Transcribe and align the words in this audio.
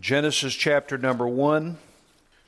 Genesis 0.00 0.54
chapter 0.54 0.96
number 0.96 1.28
one. 1.28 1.76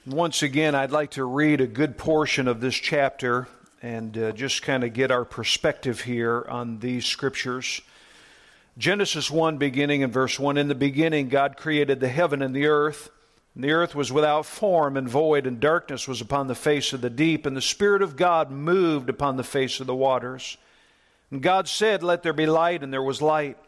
Once 0.06 0.42
again, 0.42 0.74
I'd 0.74 0.90
like 0.90 1.10
to 1.10 1.26
read 1.26 1.60
a 1.60 1.66
good 1.66 1.98
portion 1.98 2.48
of 2.48 2.62
this 2.62 2.74
chapter 2.74 3.48
and 3.82 4.16
uh, 4.16 4.32
just 4.32 4.62
kind 4.62 4.82
of 4.82 4.94
get 4.94 5.10
our 5.10 5.26
perspective 5.26 6.00
here 6.00 6.46
on 6.48 6.78
these 6.78 7.04
scriptures. 7.04 7.82
Genesis 8.78 9.30
1, 9.30 9.58
beginning 9.58 10.00
in 10.00 10.10
verse 10.10 10.40
1 10.40 10.56
In 10.56 10.68
the 10.68 10.74
beginning, 10.74 11.28
God 11.28 11.58
created 11.58 12.00
the 12.00 12.08
heaven 12.08 12.40
and 12.40 12.56
the 12.56 12.64
earth. 12.64 13.10
And 13.54 13.62
the 13.62 13.72
earth 13.72 13.94
was 13.94 14.10
without 14.10 14.46
form 14.46 14.96
and 14.96 15.06
void, 15.06 15.46
and 15.46 15.60
darkness 15.60 16.08
was 16.08 16.22
upon 16.22 16.46
the 16.46 16.54
face 16.54 16.94
of 16.94 17.02
the 17.02 17.10
deep, 17.10 17.44
and 17.44 17.54
the 17.54 17.60
Spirit 17.60 18.00
of 18.00 18.16
God 18.16 18.50
moved 18.50 19.10
upon 19.10 19.36
the 19.36 19.44
face 19.44 19.80
of 19.80 19.86
the 19.86 19.94
waters. 19.94 20.56
And 21.30 21.42
God 21.42 21.68
said, 21.68 22.02
Let 22.02 22.22
there 22.22 22.32
be 22.32 22.46
light, 22.46 22.82
and 22.82 22.90
there 22.90 23.02
was 23.02 23.20
light. 23.20 23.58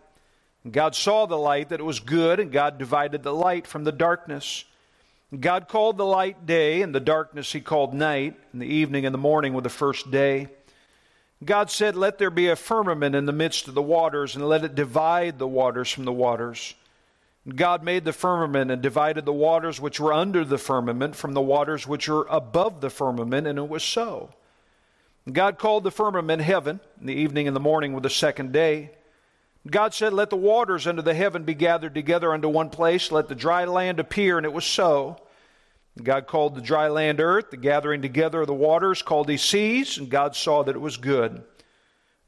God 0.71 0.95
saw 0.95 1.27
the 1.27 1.39
light 1.39 1.69
that 1.69 1.81
it 1.81 1.85
was 1.85 2.01
good, 2.01 2.41
and 2.41 2.51
God 2.51 2.79
divided 2.79 3.23
the 3.23 3.35
light 3.35 3.67
from 3.67 3.85
the 3.85 3.93
darkness. 3.93 4.65
God 5.39 5.69
called 5.69 5.97
the 5.97 6.07
light 6.07 6.47
day, 6.47 6.83
and 6.83 6.95
the 6.95 7.01
darkness 7.01 7.53
he 7.53 7.61
called 7.61 7.95
night, 7.95 8.37
and 8.53 8.63
the 8.63 8.67
evening 8.67 9.05
and 9.05 9.15
the 9.15 9.19
morning 9.19 9.55
were 9.55 9.61
the 9.61 9.69
first 9.69 10.11
day. 10.11 10.49
God 11.45 11.71
said, 11.71 11.97
Let 11.97 12.19
there 12.19 12.31
be 12.31 12.49
a 12.49 12.57
firmament 12.57 13.15
in 13.15 13.27
the 13.27 13.33
midst 13.33 13.69
of 13.69 13.75
the 13.75 13.83
waters, 13.83 14.35
and 14.35 14.49
let 14.49 14.65
it 14.65 14.75
divide 14.75 15.39
the 15.39 15.47
waters 15.47 15.91
from 15.91 16.05
the 16.05 16.13
waters. 16.13 16.75
God 17.55 17.85
made 17.85 18.05
the 18.05 18.13
firmament 18.13 18.71
and 18.71 18.83
divided 18.83 19.25
the 19.25 19.33
waters 19.33 19.81
which 19.81 20.01
were 20.01 20.13
under 20.13 20.45
the 20.45 20.59
firmament 20.59 21.15
from 21.15 21.33
the 21.33 21.41
waters 21.41 21.87
which 21.87 22.09
were 22.09 22.27
above 22.29 22.81
the 22.81 22.91
firmament, 22.91 23.47
and 23.47 23.59
it 23.59 23.69
was 23.69 23.85
so. 23.85 24.31
God 25.31 25.59
called 25.59 25.85
the 25.85 25.91
firmament 25.91 26.43
heaven, 26.43 26.81
and 26.99 27.09
the 27.09 27.15
evening 27.15 27.47
and 27.47 27.55
the 27.55 27.61
morning 27.61 27.93
were 27.93 28.01
the 28.01 28.11
second 28.11 28.53
day. 28.53 28.91
God 29.71 29.95
said, 29.95 30.13
Let 30.13 30.31
the 30.31 30.37
waters 30.37 30.87
under 30.87 31.03
the 31.03 31.15
heaven 31.15 31.45
be 31.45 31.55
gathered 31.55 31.95
together 31.95 32.33
unto 32.33 32.49
one 32.49 32.71
place, 32.71 33.11
let 33.11 33.29
the 33.29 33.35
dry 33.35 33.65
land 33.65 33.99
appear, 34.01 34.37
and 34.37 34.47
it 34.47 34.53
was 34.53 34.65
so. 34.65 35.17
God 36.03 36.27
called 36.27 36.55
the 36.55 36.61
dry 36.61 36.89
land 36.89 37.21
earth, 37.21 37.51
the 37.51 37.57
gathering 37.57 38.03
together 38.03 38.43
of 38.43 38.47
the 38.47 38.55
waters 38.55 39.03
called 39.03 39.29
he 39.29 39.39
seas, 39.39 39.97
and 39.97 40.11
God 40.11 40.37
saw 40.37 40.63
that 40.63 40.77
it 40.77 40.81
was 40.81 40.99
good. 40.99 41.43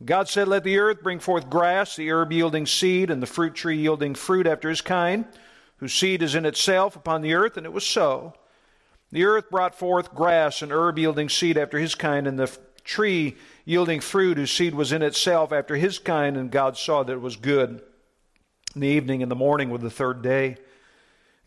God 0.04 0.28
said, 0.28 0.48
Let 0.48 0.64
the 0.64 0.78
earth 0.78 1.02
bring 1.02 1.18
forth 1.18 1.50
grass, 1.50 1.96
the 1.96 2.10
herb 2.10 2.32
yielding 2.32 2.66
seed, 2.66 3.10
and 3.10 3.22
the 3.22 3.26
fruit 3.26 3.54
tree 3.54 3.76
yielding 3.76 4.14
fruit 4.14 4.46
after 4.46 4.68
his 4.70 4.80
kind, 4.80 5.26
whose 5.76 5.92
seed 5.92 6.22
is 6.22 6.34
in 6.34 6.46
itself 6.46 6.96
upon 6.96 7.20
the 7.20 7.34
earth, 7.34 7.56
and 7.56 7.66
it 7.66 7.72
was 7.72 7.86
so. 7.86 8.34
The 9.10 9.24
earth 9.24 9.50
brought 9.50 9.74
forth 9.74 10.14
grass 10.14 10.62
and 10.62 10.72
herb 10.72 10.98
yielding 10.98 11.28
seed 11.28 11.58
after 11.58 11.78
his 11.78 11.94
kind, 11.94 12.26
and 12.26 12.38
the 12.38 12.58
tree 12.88 13.36
yielding 13.64 14.00
fruit 14.00 14.38
whose 14.38 14.50
seed 14.50 14.74
was 14.74 14.92
in 14.92 15.02
itself 15.02 15.52
after 15.52 15.76
his 15.76 15.98
kind, 15.98 16.36
and 16.36 16.50
God 16.50 16.76
saw 16.76 17.02
that 17.02 17.12
it 17.12 17.20
was 17.20 17.36
good. 17.36 17.82
In 18.74 18.80
the 18.80 18.88
evening 18.88 19.22
and 19.22 19.30
the 19.30 19.36
morning 19.36 19.70
were 19.70 19.78
the 19.78 19.90
third 19.90 20.22
day. 20.22 20.56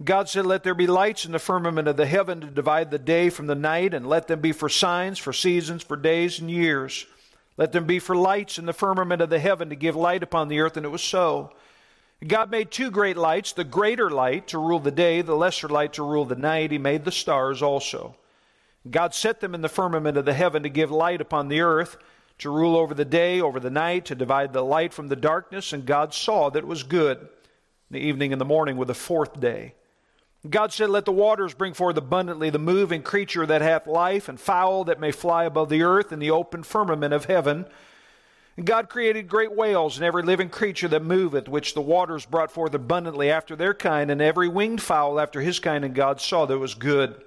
God 0.04 0.30
said, 0.30 0.46
Let 0.46 0.64
there 0.64 0.76
be 0.76 0.88
lights 0.88 1.26
in 1.26 1.32
the 1.32 1.40
firmament 1.40 1.88
of 1.88 1.98
the 1.98 2.06
heaven 2.06 2.42
to 2.42 2.48
divide 2.48 2.92
the 2.92 3.00
day 3.00 3.30
from 3.30 3.48
the 3.48 3.56
night, 3.56 3.94
and 3.94 4.08
let 4.08 4.28
them 4.28 4.40
be 4.40 4.52
for 4.52 4.70
signs, 4.70 5.20
for 5.20 5.34
seasons, 5.34 5.84
for 5.84 5.98
days 5.98 6.40
and 6.40 6.50
years. 6.50 7.06
Let 7.58 7.72
them 7.72 7.86
be 7.86 8.00
for 8.00 8.16
lights 8.16 8.58
in 8.58 8.66
the 8.66 8.74
firmament 8.74 9.22
of 9.22 9.30
the 9.30 9.40
heaven 9.40 9.70
to 9.70 9.76
give 9.76 9.96
light 9.96 10.24
upon 10.24 10.48
the 10.48 10.60
earth, 10.60 10.78
and 10.78 10.86
it 10.86 10.90
was 10.90 11.04
so. 11.04 11.52
God 12.26 12.52
made 12.52 12.70
two 12.70 12.92
great 12.92 13.18
lights, 13.18 13.52
the 13.52 13.64
greater 13.64 14.10
light 14.10 14.48
to 14.50 14.60
rule 14.60 14.80
the 14.80 14.92
day, 14.92 15.22
the 15.22 15.36
lesser 15.36 15.68
light 15.68 15.94
to 15.94 16.04
rule 16.04 16.26
the 16.26 16.36
night. 16.36 16.72
He 16.72 16.78
made 16.78 17.04
the 17.04 17.12
stars 17.12 17.62
also. 17.62 18.16
God 18.90 19.14
set 19.14 19.40
them 19.40 19.54
in 19.54 19.62
the 19.62 19.70
firmament 19.70 20.18
of 20.18 20.26
the 20.26 20.34
heaven 20.34 20.64
to 20.64 20.70
give 20.70 20.90
light 20.90 21.22
upon 21.22 21.48
the 21.48 21.62
earth, 21.62 21.98
to 22.40 22.50
rule 22.50 22.76
over 22.76 22.94
the 22.94 23.06
day, 23.06 23.40
over 23.40 23.60
the 23.60 23.70
night, 23.70 24.06
to 24.06 24.16
divide 24.16 24.54
the 24.54 24.64
light 24.64 24.94
from 24.94 25.08
the 25.08 25.16
darkness, 25.16 25.74
and 25.74 25.86
God 25.86 26.14
saw 26.14 26.50
that 26.50 26.60
it 26.60 26.68
was 26.68 26.84
good. 26.84 27.30
The 27.92 28.00
evening 28.00 28.32
and 28.32 28.42
the 28.42 28.46
morning 28.46 28.78
were 28.78 28.86
the 28.86 28.96
fourth 28.96 29.40
day. 29.40 29.76
God 30.50 30.74
said, 30.74 30.90
Let 30.90 31.06
the 31.06 31.12
waters 31.12 31.54
bring 31.54 31.74
forth 31.74 31.98
abundantly 31.98 32.50
the 32.50 32.58
moving 32.58 33.04
creature 33.04 33.46
that 33.46 33.62
hath 33.62 33.86
life, 33.86 34.28
and 34.28 34.40
fowl 34.40 34.86
that 34.86 35.00
may 35.00 35.12
fly 35.12 35.44
above 35.44 35.70
the 35.70 35.84
earth 35.84 36.12
in 36.12 36.18
the 36.18 36.32
open 36.32 36.64
firmament 36.64 37.14
of 37.14 37.26
heaven. 37.26 37.68
And 38.58 38.66
God 38.66 38.90
created 38.90 39.30
great 39.30 39.56
whales 39.56 39.98
and 39.98 40.06
every 40.06 40.24
living 40.24 40.50
creature 40.50 40.88
that 40.88 41.04
moveth, 41.04 41.48
which 41.48 41.76
the 41.76 41.82
waters 41.82 42.26
brought 42.26 42.52
forth 42.52 42.74
abundantly 42.74 43.30
after 43.30 43.56
their 43.56 43.76
kind, 43.76 44.10
and 44.10 44.22
every 44.22 44.48
winged 44.48 44.82
fowl 44.82 45.20
after 45.20 45.42
his 45.42 45.60
kind, 45.60 45.86
and 45.86 45.94
God 45.94 46.20
saw 46.20 46.46
that 46.46 46.56
it 46.56 46.58
was 46.58 46.74
good. 46.74 47.22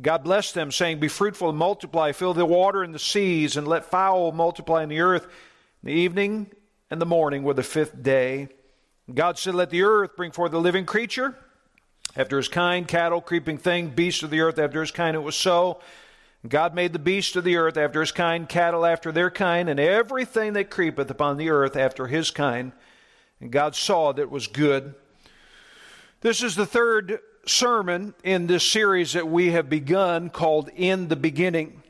God 0.00 0.24
blessed 0.24 0.54
them, 0.54 0.72
saying, 0.72 0.98
Be 0.98 1.08
fruitful 1.08 1.50
and 1.50 1.58
multiply, 1.58 2.12
fill 2.12 2.34
the 2.34 2.44
water 2.44 2.82
and 2.82 2.94
the 2.94 2.98
seas, 2.98 3.56
and 3.56 3.68
let 3.68 3.84
fowl 3.84 4.32
multiply 4.32 4.82
in 4.82 4.88
the 4.88 5.00
earth. 5.00 5.26
The 5.82 5.92
evening 5.92 6.50
and 6.90 7.00
the 7.00 7.06
morning 7.06 7.42
were 7.42 7.54
the 7.54 7.62
fifth 7.62 8.02
day. 8.02 8.48
God 9.12 9.38
said, 9.38 9.54
Let 9.54 9.70
the 9.70 9.82
earth 9.82 10.16
bring 10.16 10.32
forth 10.32 10.52
a 10.52 10.58
living 10.58 10.84
creature 10.84 11.36
after 12.16 12.36
his 12.36 12.48
kind, 12.48 12.88
cattle, 12.88 13.20
creeping 13.20 13.58
thing, 13.58 13.90
beasts 13.90 14.22
of 14.22 14.30
the 14.30 14.40
earth 14.40 14.58
after 14.58 14.80
his 14.80 14.90
kind. 14.90 15.14
It 15.16 15.20
was 15.20 15.36
so. 15.36 15.80
God 16.46 16.74
made 16.74 16.92
the 16.92 16.98
beasts 16.98 17.36
of 17.36 17.44
the 17.44 17.56
earth 17.56 17.76
after 17.76 18.00
his 18.00 18.12
kind, 18.12 18.48
cattle 18.48 18.84
after 18.84 19.10
their 19.10 19.30
kind, 19.30 19.68
and 19.68 19.80
everything 19.80 20.52
that 20.54 20.70
creepeth 20.70 21.10
upon 21.10 21.36
the 21.36 21.50
earth 21.50 21.76
after 21.76 22.06
his 22.06 22.30
kind. 22.30 22.72
And 23.40 23.50
God 23.50 23.74
saw 23.74 24.12
that 24.12 24.22
it 24.22 24.30
was 24.30 24.46
good. 24.46 24.94
This 26.20 26.42
is 26.42 26.54
the 26.54 26.66
third 26.66 27.20
sermon 27.46 28.14
in 28.22 28.46
this 28.46 28.64
series 28.64 29.12
that 29.12 29.28
we 29.28 29.52
have 29.52 29.68
begun 29.68 30.30
called 30.30 30.70
In 30.74 31.08
the 31.08 31.16
Beginning. 31.16 31.82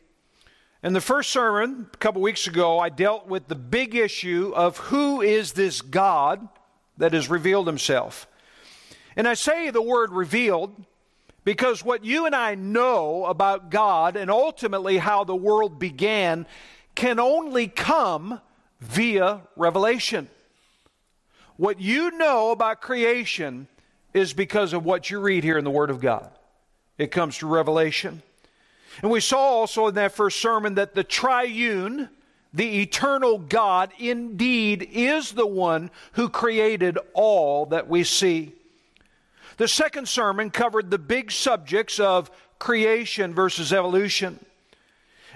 In 0.82 0.92
the 0.92 1.00
first 1.00 1.30
sermon, 1.30 1.88
a 1.92 1.96
couple 1.96 2.20
weeks 2.20 2.46
ago, 2.46 2.78
I 2.78 2.88
dealt 2.88 3.26
with 3.26 3.48
the 3.48 3.54
big 3.54 3.94
issue 3.94 4.52
of 4.54 4.76
who 4.78 5.22
is 5.22 5.52
this 5.52 5.80
God 5.80 6.46
that 6.98 7.12
has 7.12 7.30
revealed 7.30 7.66
himself. 7.66 8.26
And 9.16 9.26
I 9.26 9.34
say 9.34 9.70
the 9.70 9.82
word 9.82 10.12
revealed 10.12 10.74
because 11.44 11.84
what 11.84 12.04
you 12.04 12.26
and 12.26 12.34
I 12.34 12.54
know 12.54 13.24
about 13.26 13.70
God 13.70 14.16
and 14.16 14.30
ultimately 14.30 14.98
how 14.98 15.24
the 15.24 15.36
world 15.36 15.78
began 15.78 16.46
can 16.94 17.18
only 17.18 17.68
come 17.68 18.40
via 18.80 19.42
revelation. 19.56 20.28
What 21.56 21.80
you 21.80 22.10
know 22.10 22.50
about 22.50 22.80
creation 22.80 23.68
is 24.14 24.32
because 24.32 24.72
of 24.72 24.84
what 24.84 25.10
you 25.10 25.20
read 25.20 25.44
here 25.44 25.58
in 25.58 25.64
the 25.64 25.70
Word 25.70 25.90
of 25.90 26.00
God. 26.00 26.30
It 26.96 27.10
comes 27.10 27.36
through 27.36 27.50
revelation. 27.50 28.22
And 29.02 29.10
we 29.10 29.20
saw 29.20 29.38
also 29.38 29.88
in 29.88 29.96
that 29.96 30.12
first 30.12 30.40
sermon 30.40 30.76
that 30.76 30.94
the 30.94 31.02
triune, 31.04 32.08
the 32.52 32.80
eternal 32.80 33.38
God, 33.38 33.92
indeed 33.98 34.88
is 34.92 35.32
the 35.32 35.46
one 35.46 35.90
who 36.12 36.28
created 36.28 36.96
all 37.12 37.66
that 37.66 37.88
we 37.88 38.04
see. 38.04 38.52
The 39.56 39.68
second 39.68 40.08
sermon 40.08 40.50
covered 40.50 40.90
the 40.90 40.98
big 40.98 41.32
subjects 41.32 41.98
of 41.98 42.30
creation 42.58 43.34
versus 43.34 43.72
evolution. 43.72 44.38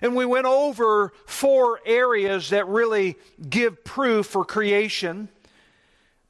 And 0.00 0.14
we 0.14 0.24
went 0.24 0.46
over 0.46 1.12
four 1.26 1.80
areas 1.84 2.50
that 2.50 2.68
really 2.68 3.16
give 3.48 3.82
proof 3.84 4.26
for 4.26 4.44
creation. 4.44 5.28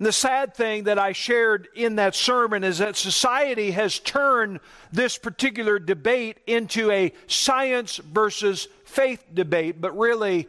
The 0.00 0.12
sad 0.12 0.54
thing 0.54 0.84
that 0.84 0.98
I 0.98 1.12
shared 1.12 1.68
in 1.74 1.96
that 1.96 2.14
sermon 2.14 2.62
is 2.62 2.78
that 2.78 2.96
society 2.96 3.72
has 3.72 3.98
turned 3.98 4.60
this 4.92 5.18
particular 5.18 5.80
debate 5.80 6.38
into 6.46 6.90
a 6.92 7.12
science 7.26 7.96
versus 7.96 8.68
faith 8.84 9.24
debate, 9.34 9.80
but 9.80 9.98
really 9.98 10.46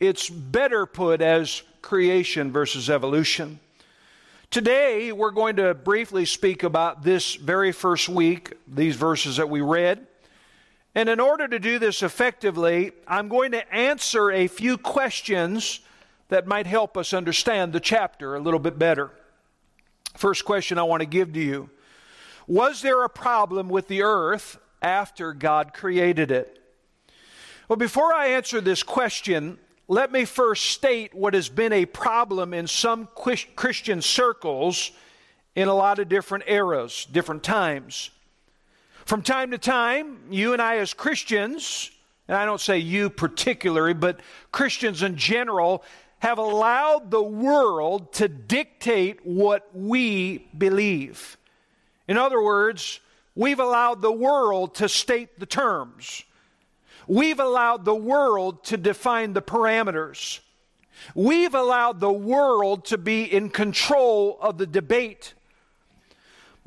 it's 0.00 0.28
better 0.28 0.84
put 0.84 1.22
as 1.22 1.62
creation 1.80 2.52
versus 2.52 2.90
evolution. 2.90 3.58
Today, 4.50 5.12
we're 5.12 5.30
going 5.30 5.56
to 5.56 5.72
briefly 5.72 6.26
speak 6.26 6.62
about 6.62 7.02
this 7.02 7.36
very 7.36 7.72
first 7.72 8.08
week, 8.08 8.52
these 8.66 8.96
verses 8.96 9.36
that 9.36 9.48
we 9.48 9.62
read. 9.62 10.06
And 10.94 11.08
in 11.08 11.20
order 11.20 11.48
to 11.48 11.58
do 11.58 11.78
this 11.78 12.02
effectively, 12.02 12.92
I'm 13.06 13.28
going 13.28 13.52
to 13.52 13.74
answer 13.74 14.30
a 14.30 14.46
few 14.46 14.76
questions 14.76 15.80
that 16.30 16.46
might 16.46 16.66
help 16.66 16.96
us 16.96 17.12
understand 17.12 17.72
the 17.72 17.80
chapter 17.80 18.34
a 18.34 18.40
little 18.40 18.58
bit 18.58 18.78
better. 18.78 19.10
First 20.16 20.44
question 20.44 20.78
I 20.78 20.82
want 20.84 21.00
to 21.00 21.06
give 21.06 21.32
to 21.34 21.40
you 21.40 21.70
Was 22.46 22.82
there 22.82 23.04
a 23.04 23.08
problem 23.08 23.68
with 23.68 23.86
the 23.88 24.02
earth 24.02 24.58
after 24.82 25.32
God 25.32 25.74
created 25.74 26.30
it? 26.30 26.58
Well, 27.68 27.76
before 27.76 28.12
I 28.12 28.28
answer 28.28 28.60
this 28.60 28.82
question, 28.82 29.58
let 29.86 30.10
me 30.10 30.24
first 30.24 30.64
state 30.66 31.14
what 31.14 31.34
has 31.34 31.48
been 31.48 31.72
a 31.72 31.86
problem 31.86 32.54
in 32.54 32.66
some 32.66 33.08
Christian 33.14 34.02
circles 34.02 34.92
in 35.54 35.68
a 35.68 35.74
lot 35.74 35.98
of 35.98 36.08
different 36.08 36.44
eras, 36.46 37.06
different 37.10 37.42
times. 37.42 38.10
From 39.04 39.22
time 39.22 39.50
to 39.50 39.58
time, 39.58 40.18
you 40.30 40.52
and 40.52 40.62
I, 40.62 40.76
as 40.76 40.94
Christians, 40.94 41.90
and 42.28 42.36
I 42.36 42.44
don't 42.44 42.60
say 42.60 42.78
you 42.78 43.10
particularly, 43.10 43.94
but 43.94 44.20
Christians 44.52 45.02
in 45.02 45.16
general, 45.16 45.82
have 46.20 46.38
allowed 46.38 47.10
the 47.10 47.22
world 47.22 48.12
to 48.12 48.28
dictate 48.28 49.24
what 49.24 49.68
we 49.74 50.38
believe. 50.56 51.36
In 52.06 52.16
other 52.16 52.42
words, 52.42 53.00
we've 53.34 53.60
allowed 53.60 54.02
the 54.02 54.12
world 54.12 54.74
to 54.76 54.88
state 54.88 55.40
the 55.40 55.46
terms. 55.46 56.24
We've 57.08 57.40
allowed 57.40 57.84
the 57.84 57.94
world 57.94 58.64
to 58.64 58.76
define 58.76 59.32
the 59.32 59.42
parameters. 59.42 60.40
We've 61.14 61.54
allowed 61.54 62.00
the 62.00 62.12
world 62.12 62.84
to 62.86 62.98
be 62.98 63.24
in 63.24 63.48
control 63.48 64.38
of 64.42 64.58
the 64.58 64.66
debate. 64.66 65.34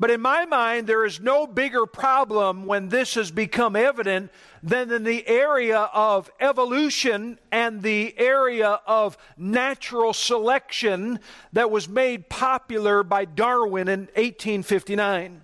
But 0.00 0.10
in 0.10 0.20
my 0.20 0.44
mind, 0.44 0.86
there 0.86 1.04
is 1.04 1.20
no 1.20 1.46
bigger 1.46 1.86
problem 1.86 2.66
when 2.66 2.88
this 2.88 3.14
has 3.14 3.30
become 3.30 3.76
evident 3.76 4.32
than 4.62 4.90
in 4.90 5.04
the 5.04 5.26
area 5.28 5.78
of 5.92 6.30
evolution 6.40 7.38
and 7.52 7.80
the 7.80 8.18
area 8.18 8.80
of 8.86 9.16
natural 9.36 10.12
selection 10.12 11.20
that 11.52 11.70
was 11.70 11.88
made 11.88 12.28
popular 12.28 13.04
by 13.04 13.24
Darwin 13.24 13.86
in 13.86 14.00
1859. 14.16 15.42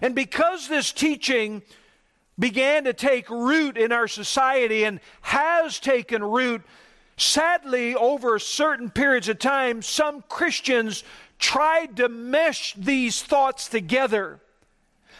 And 0.00 0.14
because 0.14 0.68
this 0.68 0.92
teaching 0.92 1.62
began 2.38 2.84
to 2.84 2.92
take 2.92 3.28
root 3.28 3.76
in 3.76 3.90
our 3.90 4.06
society 4.06 4.84
and 4.84 5.00
has 5.22 5.80
taken 5.80 6.22
root, 6.22 6.62
sadly, 7.16 7.96
over 7.96 8.38
certain 8.38 8.90
periods 8.90 9.28
of 9.28 9.40
time, 9.40 9.82
some 9.82 10.22
Christians 10.28 11.02
tried 11.40 11.96
to 11.96 12.08
mesh 12.08 12.74
these 12.74 13.22
thoughts 13.22 13.68
together. 13.68 14.38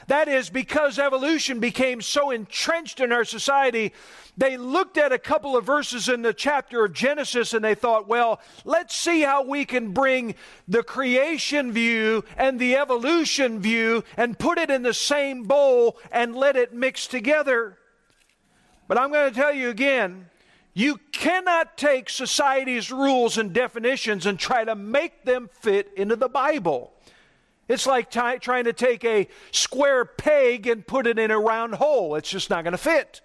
That 0.06 0.28
is, 0.28 0.50
because 0.50 0.98
evolution 0.98 1.60
became 1.60 2.00
so 2.00 2.30
entrenched 2.30 3.00
in 3.00 3.12
our 3.12 3.24
society, 3.24 3.92
they 4.36 4.56
looked 4.56 4.96
at 4.96 5.12
a 5.12 5.18
couple 5.18 5.56
of 5.56 5.66
verses 5.66 6.08
in 6.08 6.22
the 6.22 6.32
chapter 6.32 6.84
of 6.84 6.92
Genesis 6.92 7.52
and 7.52 7.64
they 7.64 7.74
thought, 7.74 8.08
well, 8.08 8.40
let's 8.64 8.96
see 8.96 9.20
how 9.20 9.44
we 9.44 9.64
can 9.64 9.92
bring 9.92 10.34
the 10.66 10.82
creation 10.82 11.72
view 11.72 12.24
and 12.36 12.58
the 12.58 12.76
evolution 12.76 13.60
view 13.60 14.02
and 14.16 14.38
put 14.38 14.58
it 14.58 14.70
in 14.70 14.82
the 14.82 14.94
same 14.94 15.44
bowl 15.44 15.98
and 16.10 16.34
let 16.34 16.56
it 16.56 16.72
mix 16.72 17.06
together. 17.06 17.76
But 18.88 18.98
I'm 18.98 19.12
going 19.12 19.32
to 19.32 19.38
tell 19.38 19.52
you 19.52 19.68
again, 19.68 20.28
you 20.74 20.98
cannot 21.12 21.76
take 21.76 22.08
society's 22.08 22.92
rules 22.92 23.38
and 23.38 23.52
definitions 23.52 24.26
and 24.26 24.38
try 24.38 24.64
to 24.64 24.74
make 24.74 25.24
them 25.24 25.50
fit 25.60 25.90
into 25.96 26.16
the 26.16 26.28
Bible. 26.28 26.92
It's 27.68 27.86
like 27.86 28.10
t- 28.10 28.38
trying 28.40 28.64
to 28.64 28.72
take 28.72 29.04
a 29.04 29.28
square 29.52 30.04
peg 30.04 30.66
and 30.66 30.86
put 30.86 31.06
it 31.06 31.18
in 31.18 31.30
a 31.30 31.38
round 31.38 31.74
hole. 31.74 32.14
It's 32.16 32.30
just 32.30 32.50
not 32.50 32.64
going 32.64 32.72
to 32.72 32.78
fit. 32.78 33.20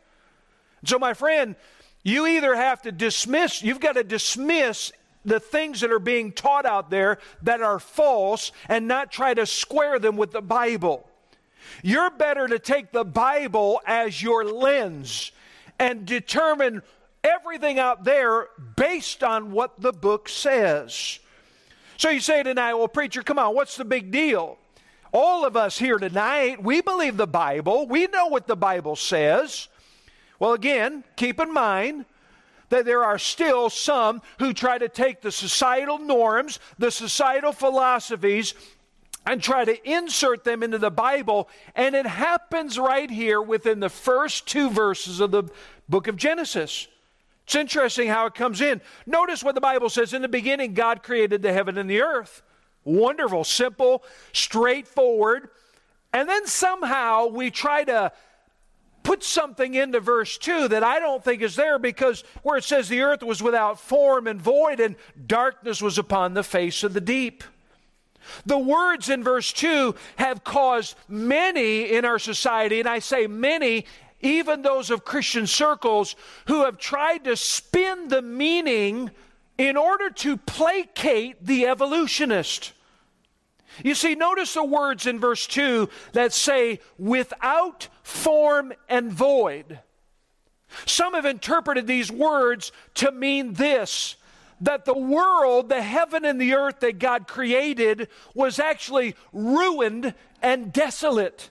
So, 0.84 1.00
my 1.00 1.14
friend, 1.14 1.56
you 2.04 2.28
either 2.28 2.56
have 2.56 2.84
to 2.84 2.92
dismiss, 2.92 3.64
you've 3.64 3.80
got 3.80 3.94
to 3.94 4.04
dismiss 4.04 4.92
the 5.26 5.40
things 5.40 5.82
that 5.82 5.92
are 5.92 6.00
being 6.00 6.32
taught 6.32 6.68
out 6.68 6.92
there 6.92 7.18
that 7.42 7.62
are 7.62 7.80
false 7.80 8.52
and 8.70 8.88
not 8.88 9.12
try 9.12 9.34
to 9.34 9.46
square 9.48 9.98
them 9.98 10.16
with 10.16 10.32
the 10.32 10.42
Bible. 10.42 11.10
You're 11.82 12.12
better 12.12 12.48
to 12.48 12.60
take 12.60 12.92
the 12.92 13.04
Bible 13.04 13.82
as 13.88 14.22
your 14.22 14.46
lens 14.46 15.32
and 15.80 16.06
determine 16.06 16.84
everything 17.26 17.80
out 17.80 18.04
there 18.04 18.48
based 18.76 19.24
on 19.24 19.52
what 19.52 19.82
the 19.82 19.92
book 19.92 20.30
says. 20.30 21.20
So 21.98 22.10
you 22.10 22.20
say 22.20 22.44
tonight, 22.44 22.74
well, 22.74 22.88
preacher, 22.88 23.24
come 23.24 23.40
on, 23.40 23.56
what's 23.56 23.78
the 23.78 23.86
big 23.86 24.12
deal? 24.12 24.58
All 25.12 25.46
of 25.46 25.56
us 25.56 25.78
here 25.78 25.98
tonight, 25.98 26.62
we 26.62 26.82
believe 26.82 27.18
the 27.18 27.28
Bible. 27.28 27.88
We 27.88 28.08
know 28.08 28.28
what 28.28 28.48
the 28.48 28.56
Bible 28.56 28.96
says. 28.96 29.70
Well, 30.40 30.54
again, 30.54 31.04
keep 31.16 31.40
in 31.40 31.54
mind 31.54 32.06
that 32.70 32.86
there 32.86 33.04
are 33.04 33.18
still 33.18 33.70
some 33.70 34.22
who 34.40 34.54
try 34.54 34.78
to 34.78 34.90
take 34.90 35.22
the 35.22 35.32
societal 35.32 36.00
norms, 36.00 36.60
the 36.78 36.92
societal 36.92 37.54
philosophies, 37.54 38.54
and 39.26 39.42
try 39.42 39.64
to 39.64 39.90
insert 39.90 40.44
them 40.44 40.62
into 40.62 40.78
the 40.78 40.92
Bible. 40.92 41.48
And 41.76 41.96
it 41.96 42.06
happens 42.06 42.78
right 42.78 43.10
here 43.10 43.42
within 43.42 43.80
the 43.80 43.90
first 43.90 44.48
two 44.48 44.70
verses 44.70 45.20
of 45.20 45.32
the 45.32 45.44
book 45.88 46.08
of 46.08 46.18
Genesis. 46.18 46.88
It's 47.46 47.56
interesting 47.56 48.08
how 48.08 48.26
it 48.26 48.34
comes 48.34 48.60
in. 48.60 48.82
Notice 49.06 49.44
what 49.44 49.56
the 49.56 49.62
Bible 49.62 49.90
says 49.90 50.14
in 50.14 50.22
the 50.22 50.28
beginning, 50.28 50.74
God 50.74 51.04
created 51.04 51.42
the 51.42 51.54
heaven 51.54 51.78
and 51.78 51.90
the 51.90 52.02
earth. 52.02 52.42
Wonderful, 52.84 53.44
simple, 53.44 54.04
straightforward. 54.34 55.50
And 56.12 56.28
then 56.28 56.48
somehow 56.48 57.28
we 57.28 57.52
try 57.52 57.84
to 57.84 58.12
put 59.04 59.24
something 59.24 59.76
into 59.76 60.00
verse 60.00 60.38
2 60.40 60.70
that 60.70 60.84
I 60.84 61.00
don't 61.00 61.24
think 61.24 61.44
is 61.44 61.56
there 61.56 61.78
because 61.78 62.24
where 62.42 62.58
it 62.58 62.64
says 62.64 62.90
the 62.90 63.02
earth 63.02 63.22
was 63.22 63.44
without 63.44 63.80
form 63.80 64.26
and 64.26 64.42
void 64.42 64.80
and 64.80 64.96
darkness 65.28 65.82
was 65.82 66.00
upon 66.00 66.34
the 66.34 66.44
face 66.44 66.84
of 66.84 66.94
the 66.94 67.02
deep. 67.02 67.44
The 68.48 68.58
words 68.58 69.10
in 69.10 69.24
verse 69.24 69.54
2 69.54 69.94
have 70.16 70.44
caused 70.44 70.96
many 71.08 71.92
in 71.92 72.06
our 72.06 72.18
society, 72.18 72.80
and 72.80 72.90
I 72.90 72.98
say 72.98 73.28
many 73.28 73.86
even 74.26 74.62
those 74.62 74.90
of 74.90 75.06
Christian 75.06 75.48
circles 75.48 76.16
who 76.48 76.64
have 76.66 76.78
tried 76.78 77.24
to 77.26 77.36
spin 77.36 78.08
the 78.08 78.22
meaning 78.22 79.12
in 79.58 79.78
order 79.78 80.10
to 80.10 80.38
placate 80.38 81.46
the 81.46 81.68
evolutionist. 81.68 82.74
You 83.84 83.96
see, 83.96 84.16
notice 84.16 84.54
the 84.54 84.64
words 84.64 85.06
in 85.06 85.20
verse 85.20 85.48
2 85.48 85.90
that 86.14 86.34
say, 86.34 86.80
without 86.98 87.88
form 88.04 88.74
and 88.90 89.12
void. 89.12 89.80
Some 90.86 91.14
have 91.14 91.26
interpreted 91.26 91.88
these 91.88 92.12
words 92.12 92.72
to 92.96 93.12
mean 93.12 93.54
this 93.54 94.16
that 94.62 94.86
the 94.86 94.98
world, 94.98 95.68
the 95.68 95.82
heaven 95.82 96.24
and 96.24 96.40
the 96.40 96.54
earth 96.54 96.80
that 96.80 96.98
God 96.98 97.28
created, 97.28 98.08
was 98.34 98.58
actually 98.58 99.16
ruined 99.34 100.14
and 100.42 100.72
desolate. 100.72 101.50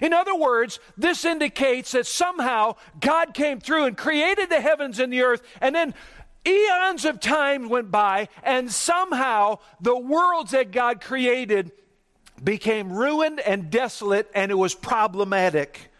In 0.00 0.12
other 0.12 0.34
words, 0.34 0.80
this 0.96 1.24
indicates 1.24 1.92
that 1.92 2.06
somehow 2.06 2.76
God 3.00 3.34
came 3.34 3.60
through 3.60 3.84
and 3.84 3.96
created 3.96 4.48
the 4.48 4.60
heavens 4.60 4.98
and 4.98 5.12
the 5.12 5.22
earth, 5.22 5.42
and 5.60 5.74
then 5.74 5.94
eons 6.46 7.04
of 7.04 7.20
time 7.20 7.68
went 7.68 7.90
by, 7.90 8.28
and 8.42 8.70
somehow 8.70 9.58
the 9.80 9.96
worlds 9.96 10.52
that 10.52 10.72
God 10.72 11.00
created 11.00 11.72
became 12.42 12.92
ruined 12.92 13.40
and 13.40 13.70
desolate, 13.70 14.30
and 14.34 14.50
it 14.50 14.56
was 14.56 14.74
problematic. 14.74 15.90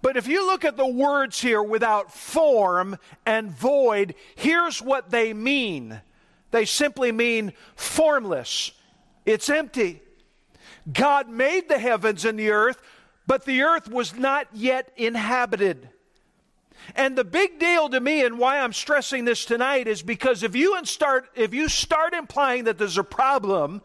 But 0.00 0.16
if 0.16 0.26
you 0.26 0.46
look 0.46 0.64
at 0.64 0.76
the 0.76 0.86
words 0.86 1.40
here 1.40 1.62
without 1.62 2.12
form 2.12 2.98
and 3.24 3.50
void, 3.50 4.16
here's 4.34 4.82
what 4.82 5.10
they 5.10 5.32
mean 5.32 6.00
they 6.50 6.66
simply 6.66 7.12
mean 7.12 7.54
formless, 7.76 8.72
it's 9.24 9.48
empty. 9.48 10.01
God 10.90 11.28
made 11.28 11.68
the 11.68 11.78
heavens 11.78 12.24
and 12.24 12.38
the 12.38 12.50
earth, 12.50 12.80
but 13.26 13.44
the 13.44 13.62
earth 13.62 13.88
was 13.88 14.14
not 14.14 14.48
yet 14.52 14.92
inhabited. 14.96 15.88
And 16.96 17.16
the 17.16 17.24
big 17.24 17.58
deal 17.58 17.88
to 17.88 18.00
me 18.00 18.24
and 18.24 18.38
why 18.38 18.58
I'm 18.58 18.72
stressing 18.72 19.24
this 19.24 19.44
tonight 19.44 19.86
is 19.86 20.02
because 20.02 20.42
if 20.42 20.56
you 20.56 20.84
start 20.84 21.28
if 21.34 21.54
you 21.54 21.68
start 21.68 22.12
implying 22.14 22.64
that 22.64 22.78
there's 22.78 22.98
a 22.98 23.04
problem, 23.04 23.82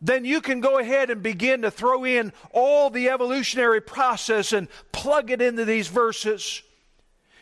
then 0.00 0.24
you 0.24 0.40
can 0.40 0.60
go 0.60 0.78
ahead 0.78 1.10
and 1.10 1.22
begin 1.22 1.62
to 1.62 1.70
throw 1.70 2.04
in 2.04 2.32
all 2.52 2.90
the 2.90 3.08
evolutionary 3.08 3.80
process 3.80 4.52
and 4.52 4.68
plug 4.92 5.30
it 5.30 5.42
into 5.42 5.64
these 5.64 5.88
verses. 5.88 6.62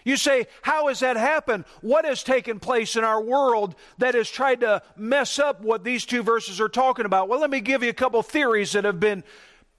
You 0.04 0.16
say, 0.16 0.46
How 0.62 0.88
has 0.88 1.00
that 1.00 1.16
happened? 1.16 1.64
What 1.80 2.04
has 2.04 2.22
taken 2.22 2.60
place 2.60 2.96
in 2.96 3.04
our 3.04 3.20
world 3.20 3.74
that 3.98 4.14
has 4.14 4.30
tried 4.30 4.60
to 4.60 4.82
mess 4.96 5.38
up 5.38 5.62
what 5.62 5.84
these 5.84 6.04
two 6.04 6.22
verses 6.22 6.60
are 6.60 6.68
talking 6.68 7.04
about? 7.04 7.28
Well, 7.28 7.40
let 7.40 7.50
me 7.50 7.60
give 7.60 7.82
you 7.82 7.90
a 7.90 7.94
couple 7.94 8.22
theories 8.22 8.72
that 8.72 8.84
have 8.84 9.00
been 9.00 9.24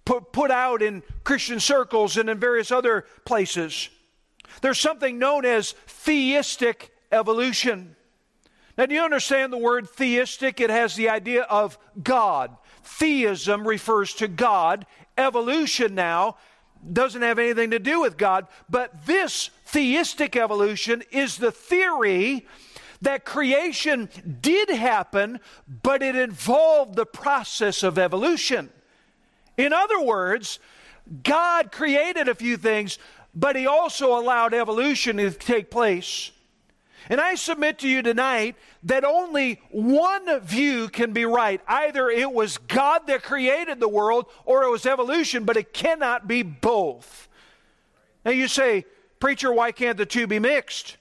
put, 0.05 0.31
put 0.31 0.51
out 0.51 0.81
in 0.81 1.03
Christian 1.23 1.59
circles 1.59 2.17
and 2.17 2.29
in 2.29 2.39
various 2.39 2.71
other 2.71 3.05
places. 3.25 3.89
There's 4.61 4.79
something 4.79 5.17
known 5.17 5.45
as 5.45 5.71
theistic 5.87 6.91
evolution. 7.11 7.95
Now, 8.77 8.85
do 8.85 8.95
you 8.95 9.01
understand 9.01 9.51
the 9.51 9.57
word 9.57 9.89
theistic? 9.89 10.59
It 10.59 10.69
has 10.69 10.95
the 10.95 11.09
idea 11.09 11.43
of 11.43 11.77
God. 12.01 12.55
Theism 12.83 13.67
refers 13.67 14.13
to 14.15 14.27
God. 14.27 14.85
Evolution 15.17 15.95
now 15.95 16.37
doesn't 16.91 17.21
have 17.21 17.37
anything 17.37 17.71
to 17.71 17.79
do 17.79 18.01
with 18.01 18.17
God, 18.17 18.47
but 18.69 19.05
this 19.05 19.49
theistic 19.71 20.35
evolution 20.35 21.03
is 21.11 21.37
the 21.37 21.51
theory 21.51 22.45
that 23.01 23.25
creation 23.25 24.09
did 24.41 24.69
happen, 24.69 25.39
but 25.81 26.03
it 26.03 26.15
involved 26.15 26.95
the 26.95 27.05
process 27.05 27.81
of 27.81 27.97
evolution. 27.97 28.69
In 29.57 29.73
other 29.73 29.99
words, 30.01 30.59
God 31.23 31.71
created 31.71 32.27
a 32.27 32.35
few 32.35 32.57
things, 32.57 32.99
but 33.33 33.55
He 33.55 33.65
also 33.65 34.19
allowed 34.19 34.53
evolution 34.53 35.17
to 35.17 35.31
take 35.31 35.71
place. 35.71 36.31
And 37.09 37.19
I 37.19 37.35
submit 37.35 37.79
to 37.79 37.87
you 37.87 38.03
tonight 38.03 38.55
that 38.83 39.03
only 39.03 39.59
one 39.71 40.39
view 40.41 40.87
can 40.87 41.13
be 41.13 41.25
right. 41.25 41.59
Either 41.67 42.09
it 42.09 42.31
was 42.31 42.59
God 42.59 43.07
that 43.07 43.23
created 43.23 43.79
the 43.79 43.87
world 43.87 44.27
or 44.45 44.63
it 44.63 44.69
was 44.69 44.85
evolution, 44.85 45.43
but 45.43 45.57
it 45.57 45.73
cannot 45.73 46.27
be 46.27 46.43
both. 46.43 47.27
Now 48.23 48.31
you 48.31 48.47
say, 48.47 48.85
Preacher, 49.21 49.53
why 49.53 49.71
can't 49.71 49.97
the 49.97 50.05
two 50.05 50.27
be 50.27 50.39
mixed? 50.39 50.97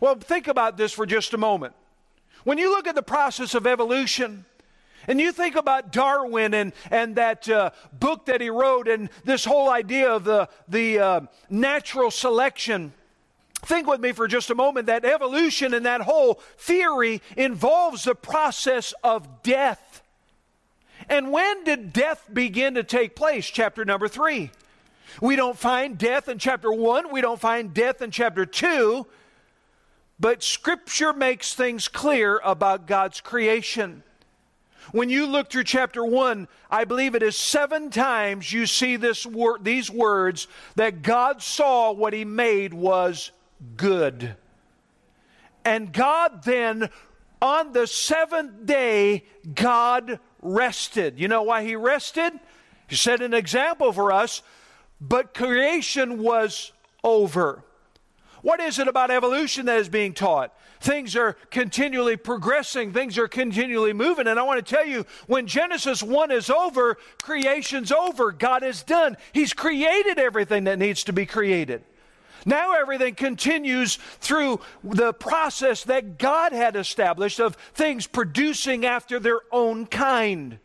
Well, 0.00 0.14
think 0.14 0.48
about 0.48 0.78
this 0.78 0.92
for 0.92 1.04
just 1.04 1.34
a 1.34 1.38
moment. 1.38 1.74
When 2.44 2.56
you 2.56 2.70
look 2.70 2.86
at 2.86 2.94
the 2.94 3.02
process 3.02 3.54
of 3.54 3.66
evolution, 3.66 4.46
and 5.08 5.20
you 5.20 5.32
think 5.32 5.56
about 5.56 5.92
Darwin 5.92 6.54
and, 6.54 6.72
and 6.90 7.16
that 7.16 7.46
uh, 7.48 7.70
book 7.92 8.26
that 8.26 8.40
he 8.40 8.48
wrote, 8.48 8.88
and 8.88 9.10
this 9.24 9.44
whole 9.44 9.68
idea 9.68 10.10
of 10.10 10.24
the, 10.24 10.48
the 10.68 10.98
uh, 10.98 11.20
natural 11.50 12.10
selection, 12.10 12.94
Think 13.64 13.86
with 13.86 14.00
me 14.00 14.12
for 14.12 14.28
just 14.28 14.50
a 14.50 14.54
moment 14.54 14.88
that 14.88 15.06
evolution 15.06 15.72
and 15.72 15.86
that 15.86 16.02
whole 16.02 16.34
theory 16.58 17.22
involves 17.34 18.04
the 18.04 18.14
process 18.14 18.92
of 19.02 19.42
death. 19.42 20.02
And 21.08 21.32
when 21.32 21.64
did 21.64 21.90
death 21.90 22.28
begin 22.30 22.74
to 22.74 22.82
take 22.82 23.16
place? 23.16 23.46
Chapter 23.46 23.86
number 23.86 24.06
3. 24.06 24.50
We 25.20 25.36
don't 25.36 25.58
find 25.58 25.96
death 25.96 26.28
in 26.28 26.38
chapter 26.38 26.72
1, 26.72 27.12
we 27.12 27.20
don't 27.20 27.40
find 27.40 27.72
death 27.72 28.02
in 28.02 28.10
chapter 28.10 28.46
2, 28.46 29.06
but 30.18 30.42
Scripture 30.42 31.12
makes 31.12 31.54
things 31.54 31.88
clear 31.88 32.40
about 32.44 32.86
God's 32.86 33.20
creation. 33.20 34.02
When 34.92 35.08
you 35.08 35.26
look 35.26 35.50
through 35.50 35.64
chapter 35.64 36.04
1, 36.04 36.46
I 36.70 36.84
believe 36.84 37.14
it 37.14 37.22
is 37.22 37.36
seven 37.36 37.90
times 37.90 38.52
you 38.52 38.66
see 38.66 38.96
this 38.96 39.24
wor- 39.24 39.58
these 39.58 39.90
words 39.90 40.46
that 40.76 41.02
God 41.02 41.42
saw 41.42 41.92
what 41.92 42.12
he 42.12 42.24
made 42.24 42.74
was 42.74 43.30
good. 43.76 44.36
And 45.64 45.92
God 45.92 46.42
then, 46.44 46.90
on 47.40 47.72
the 47.72 47.86
seventh 47.86 48.66
day, 48.66 49.24
God 49.54 50.20
rested. 50.42 51.18
You 51.18 51.28
know 51.28 51.42
why 51.42 51.64
he 51.64 51.74
rested? 51.76 52.32
He 52.86 52.96
set 52.96 53.22
an 53.22 53.32
example 53.32 53.92
for 53.92 54.12
us, 54.12 54.42
but 55.00 55.34
creation 55.34 56.22
was 56.22 56.72
over. 57.02 57.62
What 58.42 58.60
is 58.60 58.78
it 58.78 58.88
about 58.88 59.10
evolution 59.10 59.66
that 59.66 59.78
is 59.78 59.88
being 59.88 60.12
taught? 60.12 60.54
Things 60.80 61.16
are 61.16 61.32
continually 61.50 62.18
progressing, 62.18 62.92
things 62.92 63.16
are 63.16 63.26
continually 63.26 63.94
moving. 63.94 64.26
And 64.26 64.38
I 64.38 64.42
want 64.42 64.64
to 64.64 64.74
tell 64.74 64.86
you, 64.86 65.06
when 65.26 65.46
Genesis 65.46 66.02
1 66.02 66.30
is 66.30 66.50
over, 66.50 66.98
creation's 67.22 67.90
over. 67.90 68.32
God 68.32 68.62
is 68.62 68.82
done. 68.82 69.16
He's 69.32 69.54
created 69.54 70.18
everything 70.18 70.64
that 70.64 70.78
needs 70.78 71.04
to 71.04 71.12
be 71.14 71.24
created. 71.24 71.84
Now 72.44 72.72
everything 72.72 73.14
continues 73.14 73.96
through 74.20 74.60
the 74.82 75.14
process 75.14 75.84
that 75.84 76.18
God 76.18 76.52
had 76.52 76.76
established 76.76 77.40
of 77.40 77.56
things 77.72 78.06
producing 78.06 78.84
after 78.84 79.18
their 79.18 79.40
own 79.50 79.86
kind. 79.86 80.58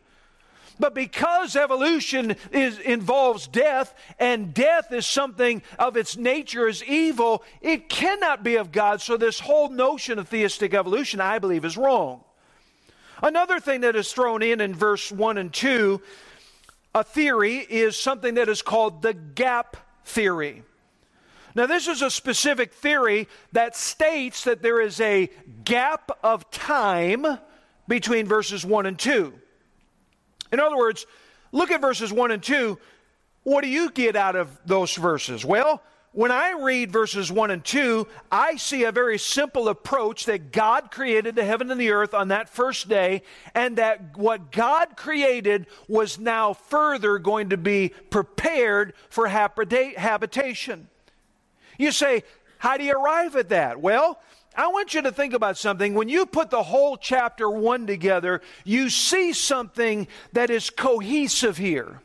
But 0.80 0.94
because 0.94 1.56
evolution 1.56 2.36
is, 2.50 2.78
involves 2.78 3.46
death, 3.46 3.94
and 4.18 4.54
death 4.54 4.90
is 4.92 5.06
something 5.06 5.62
of 5.78 5.94
its 5.98 6.16
nature 6.16 6.66
is 6.66 6.82
evil, 6.84 7.44
it 7.60 7.90
cannot 7.90 8.42
be 8.42 8.56
of 8.56 8.72
God. 8.72 9.02
So, 9.02 9.18
this 9.18 9.40
whole 9.40 9.68
notion 9.68 10.18
of 10.18 10.28
theistic 10.28 10.72
evolution, 10.72 11.20
I 11.20 11.38
believe, 11.38 11.66
is 11.66 11.76
wrong. 11.76 12.24
Another 13.22 13.60
thing 13.60 13.82
that 13.82 13.94
is 13.94 14.10
thrown 14.10 14.42
in 14.42 14.62
in 14.62 14.74
verse 14.74 15.12
1 15.12 15.36
and 15.36 15.52
2, 15.52 16.00
a 16.94 17.04
theory, 17.04 17.58
is 17.58 17.98
something 17.98 18.34
that 18.34 18.48
is 18.48 18.62
called 18.62 19.02
the 19.02 19.12
gap 19.12 19.76
theory. 20.06 20.62
Now, 21.54 21.66
this 21.66 21.88
is 21.88 22.00
a 22.00 22.10
specific 22.10 22.72
theory 22.72 23.28
that 23.52 23.76
states 23.76 24.44
that 24.44 24.62
there 24.62 24.80
is 24.80 24.98
a 24.98 25.28
gap 25.64 26.10
of 26.22 26.50
time 26.50 27.26
between 27.86 28.24
verses 28.24 28.64
1 28.64 28.86
and 28.86 28.98
2. 28.98 29.34
In 30.52 30.60
other 30.60 30.76
words, 30.76 31.06
look 31.52 31.70
at 31.70 31.80
verses 31.80 32.12
1 32.12 32.30
and 32.30 32.42
2. 32.42 32.78
What 33.44 33.62
do 33.62 33.68
you 33.68 33.90
get 33.90 34.16
out 34.16 34.36
of 34.36 34.58
those 34.66 34.94
verses? 34.94 35.44
Well, 35.44 35.82
when 36.12 36.32
I 36.32 36.52
read 36.60 36.90
verses 36.90 37.30
1 37.30 37.52
and 37.52 37.64
2, 37.64 38.06
I 38.32 38.56
see 38.56 38.82
a 38.82 38.90
very 38.90 39.16
simple 39.16 39.68
approach 39.68 40.26
that 40.26 40.50
God 40.50 40.90
created 40.90 41.36
the 41.36 41.44
heaven 41.44 41.70
and 41.70 41.80
the 41.80 41.92
earth 41.92 42.14
on 42.14 42.28
that 42.28 42.48
first 42.48 42.88
day, 42.88 43.22
and 43.54 43.76
that 43.76 44.18
what 44.18 44.50
God 44.50 44.96
created 44.96 45.66
was 45.86 46.18
now 46.18 46.52
further 46.52 47.18
going 47.18 47.50
to 47.50 47.56
be 47.56 47.90
prepared 48.10 48.92
for 49.08 49.28
habitation. 49.28 50.88
You 51.78 51.92
say, 51.92 52.24
how 52.58 52.76
do 52.76 52.82
you 52.82 52.92
arrive 52.92 53.36
at 53.36 53.50
that? 53.50 53.80
Well, 53.80 54.20
I 54.56 54.68
want 54.68 54.94
you 54.94 55.02
to 55.02 55.12
think 55.12 55.32
about 55.32 55.56
something. 55.56 55.94
When 55.94 56.08
you 56.08 56.26
put 56.26 56.50
the 56.50 56.62
whole 56.62 56.96
chapter 56.96 57.48
1 57.48 57.86
together, 57.86 58.40
you 58.64 58.90
see 58.90 59.32
something 59.32 60.08
that 60.32 60.50
is 60.50 60.70
cohesive 60.70 61.56
here. 61.56 62.00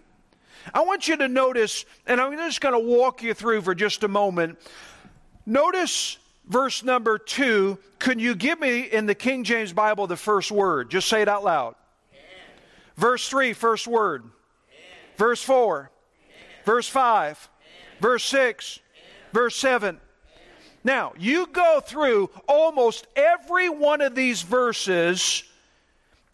I 0.74 0.82
want 0.82 1.08
you 1.08 1.18
to 1.18 1.28
notice, 1.28 1.86
and 2.06 2.20
I'm 2.20 2.36
just 2.38 2.62
going 2.62 2.74
to 2.74 2.80
walk 2.80 3.24
you 3.24 3.34
through 3.34 3.62
for 3.62 3.75
just 3.75 4.04
a 4.04 4.08
moment. 4.08 4.60
Notice 5.46 6.18
verse 6.48 6.84
number 6.84 7.18
2. 7.18 7.78
Can 8.00 8.20
you 8.20 8.36
give 8.36 8.60
me 8.60 8.82
in 8.82 9.06
the 9.06 9.16
King 9.16 9.44
James 9.44 9.74
Bible 9.74 10.08
the 10.08 10.18
first 10.18 10.52
word? 10.52 10.90
Just 10.90 11.08
say 11.08 11.22
it 11.22 11.28
out 11.28 11.44
loud. 11.44 11.75
Verse 12.96 13.28
3, 13.28 13.54
first 13.54 13.88
word. 13.88 14.24
Verse 15.18 15.42
4. 15.42 15.92
Verse 16.64 16.88
5. 16.88 17.50
Verse 18.00 18.24
6. 18.25 18.80
Verse 19.34 19.56
7. 19.56 20.00
Now, 20.86 21.13
you 21.18 21.48
go 21.48 21.82
through 21.84 22.30
almost 22.48 23.08
every 23.15 23.70
one 23.70 24.01
of 24.01 24.13
these 24.13 24.44
verses, 24.44 25.44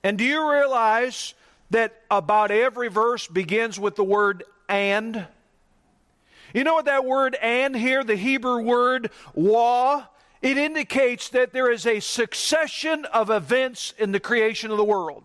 and 0.03 0.17
do 0.17 0.25
you 0.25 0.51
realize 0.51 1.33
that 1.69 2.01
about 2.11 2.51
every 2.51 2.89
verse 2.89 3.27
begins 3.27 3.79
with 3.79 3.95
the 3.95 4.03
word 4.03 4.43
and? 4.67 5.25
You 6.53 6.65
know 6.65 6.73
what 6.73 6.85
that 6.85 7.05
word 7.05 7.37
and 7.41 7.73
here, 7.73 8.03
the 8.03 8.17
Hebrew 8.17 8.61
word 8.61 9.11
wa, 9.33 10.03
it 10.41 10.57
indicates 10.57 11.29
that 11.29 11.53
there 11.53 11.71
is 11.71 11.85
a 11.85 12.01
succession 12.01 13.05
of 13.05 13.29
events 13.29 13.93
in 13.97 14.11
the 14.11 14.19
creation 14.19 14.69
of 14.69 14.75
the 14.75 14.83
world. 14.83 15.23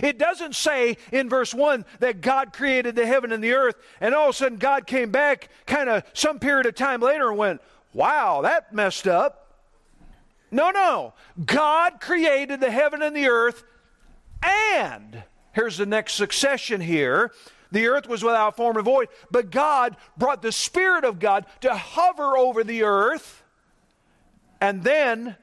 It 0.00 0.18
doesn't 0.18 0.54
say 0.54 0.98
in 1.10 1.28
verse 1.28 1.52
1 1.52 1.84
that 1.98 2.20
God 2.20 2.52
created 2.52 2.94
the 2.94 3.06
heaven 3.06 3.32
and 3.32 3.42
the 3.42 3.54
earth, 3.54 3.74
and 4.00 4.14
all 4.14 4.28
of 4.28 4.36
a 4.36 4.38
sudden 4.38 4.58
God 4.58 4.86
came 4.86 5.10
back 5.10 5.48
kind 5.66 5.88
of 5.88 6.04
some 6.12 6.38
period 6.38 6.66
of 6.66 6.76
time 6.76 7.00
later 7.00 7.28
and 7.28 7.38
went, 7.38 7.60
Wow, 7.96 8.42
that 8.42 8.74
messed 8.74 9.08
up. 9.08 9.54
No, 10.50 10.70
no. 10.70 11.14
God 11.42 11.98
created 11.98 12.60
the 12.60 12.70
heaven 12.70 13.00
and 13.00 13.16
the 13.16 13.28
earth, 13.28 13.64
and 14.42 15.22
here's 15.54 15.78
the 15.78 15.86
next 15.86 16.12
succession 16.12 16.82
here. 16.82 17.32
The 17.72 17.86
earth 17.86 18.06
was 18.06 18.22
without 18.22 18.54
form 18.54 18.76
and 18.76 18.84
void, 18.84 19.08
but 19.30 19.50
God 19.50 19.96
brought 20.14 20.42
the 20.42 20.52
Spirit 20.52 21.04
of 21.04 21.18
God 21.18 21.46
to 21.62 21.74
hover 21.74 22.36
over 22.36 22.62
the 22.62 22.82
earth. 22.82 23.42
And 24.60 24.84
then 24.84 25.34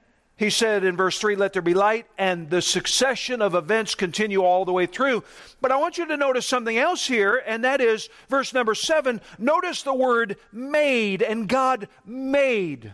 he 0.44 0.50
said 0.50 0.84
in 0.84 0.98
verse 0.98 1.18
3, 1.20 1.38
Let 1.38 1.54
there 1.54 1.62
be 1.62 1.74
light, 1.74 2.06
and 2.18 2.50
the 2.50 2.62
succession 2.62 3.42
of 3.42 3.56
events 3.56 3.96
continue 3.96 4.44
all 4.44 4.66
the 4.66 4.74
way 4.74 4.86
through. 4.86 5.24
But 5.62 5.72
I 5.72 5.78
want 5.78 5.98
you 5.98 6.06
to 6.06 6.18
notice 6.18 6.46
something 6.46 6.78
else 6.78 7.08
here, 7.08 7.42
and 7.48 7.64
that 7.64 7.80
is 7.80 8.10
verse 8.28 8.54
number 8.54 8.76
7. 8.76 9.22
Notice 9.40 9.84
the 9.84 9.94
word 9.94 10.36
made, 10.52 11.22
and 11.22 11.48
God 11.48 11.88
made. 12.06 12.92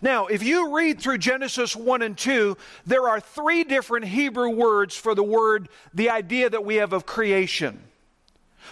Now, 0.00 0.28
if 0.28 0.42
you 0.42 0.74
read 0.74 0.98
through 0.98 1.18
Genesis 1.18 1.76
1 1.76 2.00
and 2.00 2.16
2, 2.16 2.56
there 2.86 3.06
are 3.08 3.20
three 3.20 3.62
different 3.62 4.06
Hebrew 4.06 4.48
words 4.48 4.96
for 4.96 5.14
the 5.14 5.22
word, 5.22 5.68
the 5.92 6.08
idea 6.08 6.48
that 6.48 6.64
we 6.64 6.76
have 6.76 6.94
of 6.94 7.04
creation. 7.04 7.82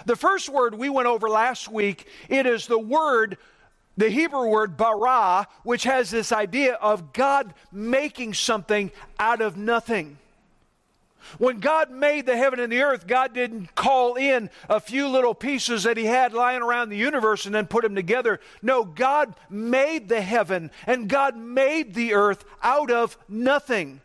The 0.07 0.17
first 0.17 0.49
word 0.49 0.75
we 0.75 0.89
went 0.89 1.09
over 1.09 1.29
last 1.29 1.69
week, 1.69 2.07
it 2.31 2.47
is 2.47 2.67
the 2.67 2.79
word 2.79 3.37
the 4.01 4.11
Hebrew 4.11 4.49
word 4.49 4.77
bara, 4.77 5.47
which 5.63 5.85
has 5.85 6.11
this 6.11 6.33
idea 6.33 6.75
of 6.75 7.13
God 7.13 7.55
making 7.71 8.35
something 8.35 8.91
out 9.19 9.41
of 9.41 9.57
nothing. 9.57 10.19
When 11.39 11.61
God 11.61 11.91
made 11.91 12.27
the 12.27 12.37
heaven 12.37 12.61
and 12.61 12.73
the 12.73 12.83
earth, 12.83 13.07
God 13.07 13.35
didn't 13.35 13.75
call 13.75 14.15
in 14.15 14.51
a 14.69 14.81
few 14.81 15.07
little 15.07 15.35
pieces 15.35 15.85
that 15.85 15.97
He 15.97 16.07
had 16.07 16.33
lying 16.33 16.63
around 16.63 16.89
the 16.89 16.97
universe 16.97 17.47
and 17.47 17.55
then 17.55 17.67
put 17.67 17.83
them 17.83 17.95
together. 17.95 18.41
No, 18.63 18.85
God 18.85 19.35
made 19.49 20.09
the 20.09 20.23
heaven 20.23 20.71
and 20.87 21.09
God 21.09 21.37
made 21.37 21.95
the 21.95 22.15
earth 22.15 22.45
out 22.63 22.91
of 22.91 23.17
nothing. 23.29 24.01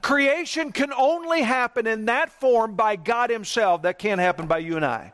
Creation 0.00 0.70
can 0.70 0.92
only 0.92 1.42
happen 1.42 1.86
in 1.86 2.04
that 2.04 2.30
form 2.30 2.76
by 2.76 2.96
God 2.96 3.30
Himself. 3.30 3.82
That 3.82 3.98
can't 3.98 4.20
happen 4.20 4.46
by 4.46 4.58
you 4.58 4.76
and 4.76 4.84
I. 4.84 5.12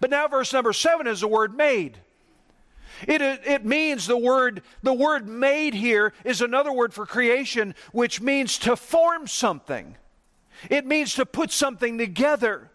But 0.00 0.10
now, 0.10 0.28
verse 0.28 0.52
number 0.52 0.72
seven 0.72 1.08
is 1.08 1.20
the 1.20 1.28
word 1.28 1.54
made. 1.54 1.98
It, 3.06 3.22
it 3.22 3.64
means 3.64 4.06
the 4.06 4.16
word, 4.16 4.62
the 4.82 4.92
word 4.92 5.28
made 5.28 5.74
here 5.74 6.12
is 6.24 6.40
another 6.40 6.72
word 6.72 6.94
for 6.94 7.06
creation, 7.06 7.74
which 7.92 8.20
means 8.20 8.58
to 8.58 8.76
form 8.76 9.26
something. 9.26 9.96
It 10.70 10.86
means 10.86 11.14
to 11.14 11.26
put 11.26 11.50
something 11.50 11.98
together. 11.98 12.70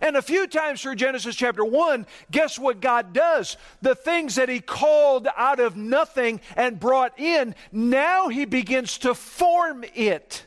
And 0.00 0.16
a 0.16 0.22
few 0.22 0.46
times 0.46 0.82
through 0.82 0.96
Genesis 0.96 1.36
chapter 1.36 1.64
1, 1.64 2.06
guess 2.30 2.58
what 2.58 2.80
God 2.80 3.12
does? 3.12 3.56
The 3.82 3.94
things 3.94 4.34
that 4.34 4.48
He 4.48 4.60
called 4.60 5.28
out 5.36 5.60
of 5.60 5.76
nothing 5.76 6.40
and 6.56 6.80
brought 6.80 7.18
in, 7.18 7.54
now 7.72 8.28
He 8.28 8.44
begins 8.44 8.98
to 8.98 9.14
form 9.14 9.84
it. 9.94 10.45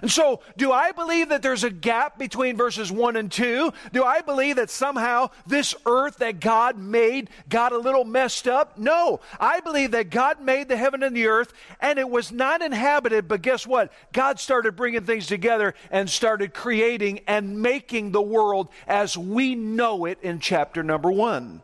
And 0.00 0.10
so, 0.10 0.40
do 0.56 0.70
I 0.70 0.92
believe 0.92 1.30
that 1.30 1.42
there's 1.42 1.64
a 1.64 1.70
gap 1.70 2.18
between 2.18 2.56
verses 2.56 2.92
1 2.92 3.16
and 3.16 3.30
2? 3.30 3.72
Do 3.92 4.04
I 4.04 4.20
believe 4.20 4.56
that 4.56 4.70
somehow 4.70 5.30
this 5.46 5.74
earth 5.86 6.18
that 6.18 6.40
God 6.40 6.78
made 6.78 7.30
got 7.48 7.72
a 7.72 7.78
little 7.78 8.04
messed 8.04 8.46
up? 8.46 8.78
No. 8.78 9.20
I 9.40 9.60
believe 9.60 9.90
that 9.92 10.10
God 10.10 10.40
made 10.40 10.68
the 10.68 10.76
heaven 10.76 11.02
and 11.02 11.16
the 11.16 11.26
earth 11.26 11.52
and 11.80 11.98
it 11.98 12.08
was 12.08 12.30
not 12.30 12.62
inhabited, 12.62 13.28
but 13.28 13.42
guess 13.42 13.66
what? 13.66 13.92
God 14.12 14.38
started 14.38 14.76
bringing 14.76 15.04
things 15.04 15.26
together 15.26 15.74
and 15.90 16.08
started 16.08 16.54
creating 16.54 17.20
and 17.26 17.60
making 17.60 18.12
the 18.12 18.22
world 18.22 18.68
as 18.86 19.18
we 19.18 19.54
know 19.54 20.04
it 20.04 20.18
in 20.22 20.38
chapter 20.38 20.82
number 20.82 21.10
1. 21.10 21.62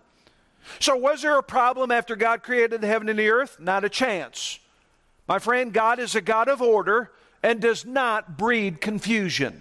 So, 0.81 0.97
was 0.97 1.23
there 1.23 1.39
a 1.39 1.43
problem 1.43 1.91
after 1.91 2.17
God 2.17 2.43
created 2.43 2.81
the 2.81 2.87
heaven 2.87 3.09
and 3.09 3.19
the 3.19 3.29
earth? 3.29 3.61
Not 3.61 3.85
a 3.85 3.89
chance. 3.89 4.59
My 5.29 5.39
friend, 5.39 5.73
God 5.73 5.99
is 5.99 6.15
a 6.15 6.21
God 6.21 6.49
of 6.49 6.61
order 6.63 7.11
and 7.45 7.61
does 7.61 7.85
not 7.85 8.39
breed 8.39 8.81
confusion. 8.81 9.61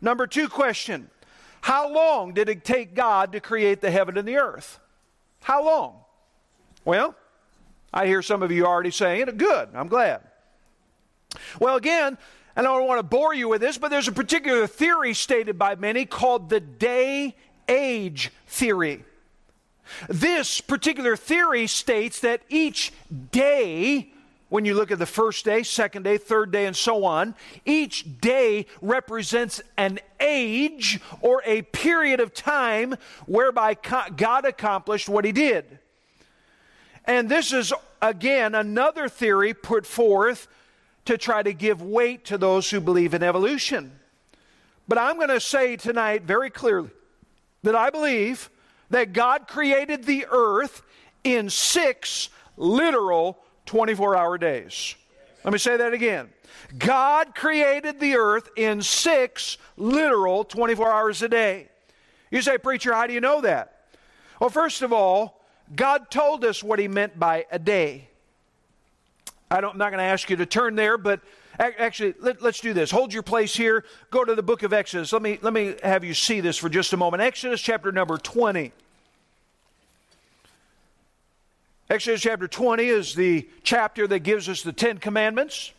Number 0.00 0.26
two 0.26 0.48
question 0.48 1.08
How 1.62 1.90
long 1.90 2.34
did 2.34 2.48
it 2.48 2.64
take 2.64 2.94
God 2.94 3.32
to 3.32 3.40
create 3.40 3.80
the 3.80 3.92
heaven 3.92 4.18
and 4.18 4.26
the 4.26 4.36
earth? 4.36 4.80
How 5.40 5.64
long? 5.64 5.94
Well, 6.84 7.14
I 7.94 8.06
hear 8.06 8.22
some 8.22 8.42
of 8.42 8.50
you 8.50 8.66
already 8.66 8.90
saying 8.90 9.28
it. 9.28 9.38
Good, 9.38 9.68
I'm 9.72 9.86
glad. 9.86 10.22
Well, 11.60 11.76
again, 11.76 12.18
and 12.56 12.66
I 12.66 12.76
don't 12.76 12.88
want 12.88 12.98
to 12.98 13.04
bore 13.04 13.32
you 13.32 13.48
with 13.48 13.60
this, 13.60 13.78
but 13.78 13.90
there's 13.90 14.08
a 14.08 14.12
particular 14.12 14.66
theory 14.66 15.14
stated 15.14 15.58
by 15.58 15.76
many 15.76 16.04
called 16.04 16.50
the 16.50 16.60
day 16.60 17.36
age 17.68 18.32
theory. 18.48 19.04
This 20.08 20.60
particular 20.60 21.16
theory 21.16 21.68
states 21.68 22.20
that 22.20 22.42
each 22.48 22.92
day, 23.30 24.12
when 24.52 24.66
you 24.66 24.74
look 24.74 24.90
at 24.90 24.98
the 24.98 25.06
first 25.06 25.46
day, 25.46 25.62
second 25.62 26.02
day, 26.02 26.18
third 26.18 26.52
day, 26.52 26.66
and 26.66 26.76
so 26.76 27.06
on, 27.06 27.34
each 27.64 28.20
day 28.20 28.66
represents 28.82 29.62
an 29.78 29.98
age 30.20 31.00
or 31.22 31.42
a 31.46 31.62
period 31.62 32.20
of 32.20 32.34
time 32.34 32.94
whereby 33.24 33.74
God 34.14 34.44
accomplished 34.44 35.08
what 35.08 35.24
He 35.24 35.32
did. 35.32 35.78
And 37.06 37.30
this 37.30 37.54
is, 37.54 37.72
again, 38.02 38.54
another 38.54 39.08
theory 39.08 39.54
put 39.54 39.86
forth 39.86 40.48
to 41.06 41.16
try 41.16 41.42
to 41.42 41.54
give 41.54 41.80
weight 41.80 42.26
to 42.26 42.36
those 42.36 42.68
who 42.68 42.78
believe 42.78 43.14
in 43.14 43.22
evolution. 43.22 43.90
But 44.86 44.98
I'm 44.98 45.16
going 45.16 45.28
to 45.28 45.40
say 45.40 45.76
tonight 45.76 46.24
very 46.24 46.50
clearly 46.50 46.90
that 47.62 47.74
I 47.74 47.88
believe 47.88 48.50
that 48.90 49.14
God 49.14 49.48
created 49.48 50.04
the 50.04 50.26
earth 50.30 50.82
in 51.24 51.48
six 51.48 52.28
literal 52.58 53.41
24 53.66 54.16
hour 54.16 54.38
days. 54.38 54.94
Let 55.44 55.52
me 55.52 55.58
say 55.58 55.76
that 55.76 55.92
again. 55.92 56.30
God 56.78 57.34
created 57.34 58.00
the 58.00 58.16
earth 58.16 58.48
in 58.56 58.82
six 58.82 59.58
literal 59.76 60.44
24 60.44 60.90
hours 60.90 61.22
a 61.22 61.28
day. 61.28 61.68
You 62.30 62.42
say, 62.42 62.58
Preacher, 62.58 62.94
how 62.94 63.06
do 63.06 63.12
you 63.12 63.20
know 63.20 63.40
that? 63.40 63.86
Well, 64.40 64.50
first 64.50 64.82
of 64.82 64.92
all, 64.92 65.40
God 65.74 66.10
told 66.10 66.44
us 66.44 66.62
what 66.62 66.78
He 66.78 66.88
meant 66.88 67.18
by 67.18 67.46
a 67.50 67.58
day. 67.58 68.08
I 69.50 69.58
am 69.58 69.76
not 69.76 69.90
going 69.90 69.98
to 69.98 70.04
ask 70.04 70.30
you 70.30 70.36
to 70.36 70.46
turn 70.46 70.76
there, 70.76 70.96
but 70.96 71.20
actually, 71.58 72.14
let, 72.20 72.42
us 72.42 72.60
do 72.60 72.72
this. 72.72 72.90
Hold 72.90 73.12
your 73.12 73.22
place 73.22 73.54
here. 73.54 73.84
Go 74.10 74.24
to 74.24 74.34
the 74.34 74.42
book 74.42 74.62
of 74.62 74.72
Exodus. 74.72 75.12
Let 75.12 75.22
me, 75.22 75.38
let 75.42 75.52
me 75.52 75.76
have 75.82 76.04
you 76.04 76.14
see 76.14 76.40
this 76.40 76.56
for 76.56 76.68
just 76.68 76.92
a 76.92 76.96
moment. 76.96 77.22
Exodus 77.22 77.60
chapter 77.60 77.92
number 77.92 78.16
20. 78.16 78.72
Exodus 81.92 82.22
chapter 82.22 82.48
20 82.48 82.88
is 82.88 83.14
the 83.14 83.46
chapter 83.64 84.06
that 84.06 84.20
gives 84.20 84.48
us 84.48 84.62
the 84.62 84.72
Ten 84.72 84.96
Commandments. 84.96 85.72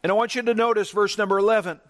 And 0.00 0.12
I 0.12 0.14
want 0.14 0.36
you 0.36 0.42
to 0.42 0.54
notice 0.54 0.92
verse 0.92 1.18
number 1.18 1.38
11. 1.38 1.80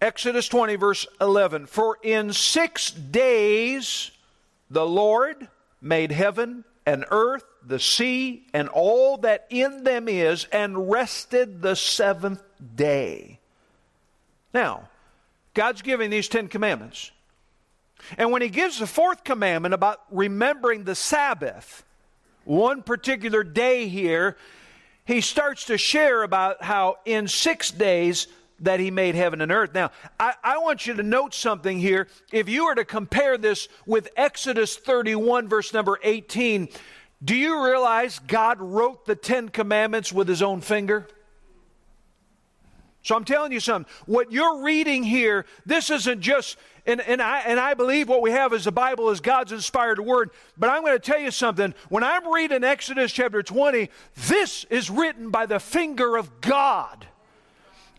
Exodus 0.00 0.48
20, 0.48 0.74
verse 0.74 1.06
11. 1.20 1.66
For 1.66 1.98
in 2.02 2.32
six 2.32 2.90
days 2.90 4.10
the 4.68 4.84
Lord 4.84 5.46
made 5.80 6.10
heaven 6.10 6.64
and 6.84 7.04
earth, 7.12 7.44
the 7.64 7.78
sea, 7.78 8.44
and 8.52 8.68
all 8.70 9.18
that 9.18 9.46
in 9.50 9.84
them 9.84 10.08
is, 10.08 10.46
and 10.46 10.90
rested 10.90 11.62
the 11.62 11.76
seventh 11.76 12.42
day. 12.74 13.38
Now, 14.52 14.88
God's 15.56 15.80
giving 15.80 16.10
these 16.10 16.28
Ten 16.28 16.48
Commandments. 16.48 17.10
And 18.18 18.30
when 18.30 18.42
He 18.42 18.50
gives 18.50 18.78
the 18.78 18.86
fourth 18.86 19.24
commandment 19.24 19.72
about 19.72 20.02
remembering 20.10 20.84
the 20.84 20.94
Sabbath, 20.94 21.82
one 22.44 22.82
particular 22.82 23.42
day 23.42 23.88
here, 23.88 24.36
He 25.06 25.22
starts 25.22 25.64
to 25.64 25.78
share 25.78 26.22
about 26.22 26.62
how 26.62 26.98
in 27.06 27.26
six 27.26 27.70
days 27.70 28.28
that 28.60 28.80
he 28.80 28.90
made 28.90 29.14
heaven 29.14 29.42
and 29.42 29.52
earth. 29.52 29.74
Now, 29.74 29.90
I, 30.18 30.32
I, 30.42 30.56
want 30.58 30.86
you 30.86 30.94
to 30.94 31.02
note 31.02 31.34
something 31.34 31.78
here. 31.78 32.08
If 32.32 32.48
you 32.48 32.64
were 32.64 32.74
to 32.74 32.86
compare 32.86 33.36
this 33.36 33.68
with 33.84 34.08
Exodus 34.16 34.76
31, 34.76 35.46
verse 35.46 35.74
number 35.74 35.98
18, 36.02 36.70
do 37.22 37.36
you 37.36 37.62
realize 37.62 38.18
God 38.18 38.58
wrote 38.58 39.04
the 39.04 39.14
Ten 39.14 39.50
Commandments 39.50 40.10
with 40.10 40.26
his 40.26 40.40
own 40.40 40.62
finger? 40.62 41.06
So 43.06 43.14
I'm 43.14 43.24
telling 43.24 43.52
you 43.52 43.60
something. 43.60 43.88
What 44.06 44.32
you're 44.32 44.64
reading 44.64 45.04
here, 45.04 45.46
this 45.64 45.90
isn't 45.90 46.20
just, 46.22 46.56
and, 46.86 47.00
and, 47.00 47.22
I, 47.22 47.38
and 47.42 47.60
I 47.60 47.74
believe 47.74 48.08
what 48.08 48.20
we 48.20 48.32
have 48.32 48.52
is 48.52 48.64
the 48.64 48.72
Bible 48.72 49.10
is 49.10 49.20
God's 49.20 49.52
inspired 49.52 50.00
word. 50.00 50.30
But 50.56 50.70
I'm 50.70 50.82
going 50.82 50.94
to 50.94 50.98
tell 50.98 51.20
you 51.20 51.30
something. 51.30 51.72
When 51.88 52.02
I'm 52.02 52.26
reading 52.32 52.64
Exodus 52.64 53.12
chapter 53.12 53.44
20, 53.44 53.90
this 54.26 54.64
is 54.70 54.90
written 54.90 55.30
by 55.30 55.46
the 55.46 55.60
finger 55.60 56.16
of 56.16 56.40
God. 56.40 57.06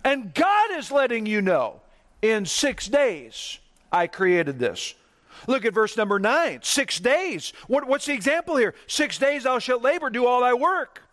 And 0.04 0.34
God 0.34 0.72
is 0.78 0.92
letting 0.92 1.26
you 1.26 1.42
know 1.42 1.80
in 2.22 2.46
six 2.46 2.90
days 2.90 3.60
I 3.90 4.08
created 4.08 4.60
this. 4.60 4.94
Look 5.48 5.64
at 5.64 5.74
verse 5.74 5.96
number 5.96 6.20
nine. 6.20 6.60
Six 6.64 7.00
days. 7.00 7.54
What, 7.68 7.88
what's 7.88 8.08
the 8.08 8.14
example 8.14 8.58
here? 8.58 8.74
Six 8.88 9.18
days 9.18 9.44
thou 9.44 9.60
shalt 9.60 9.84
labor, 9.84 10.10
do 10.10 10.26
all 10.26 10.42
thy 10.42 10.54
work. 10.54 11.07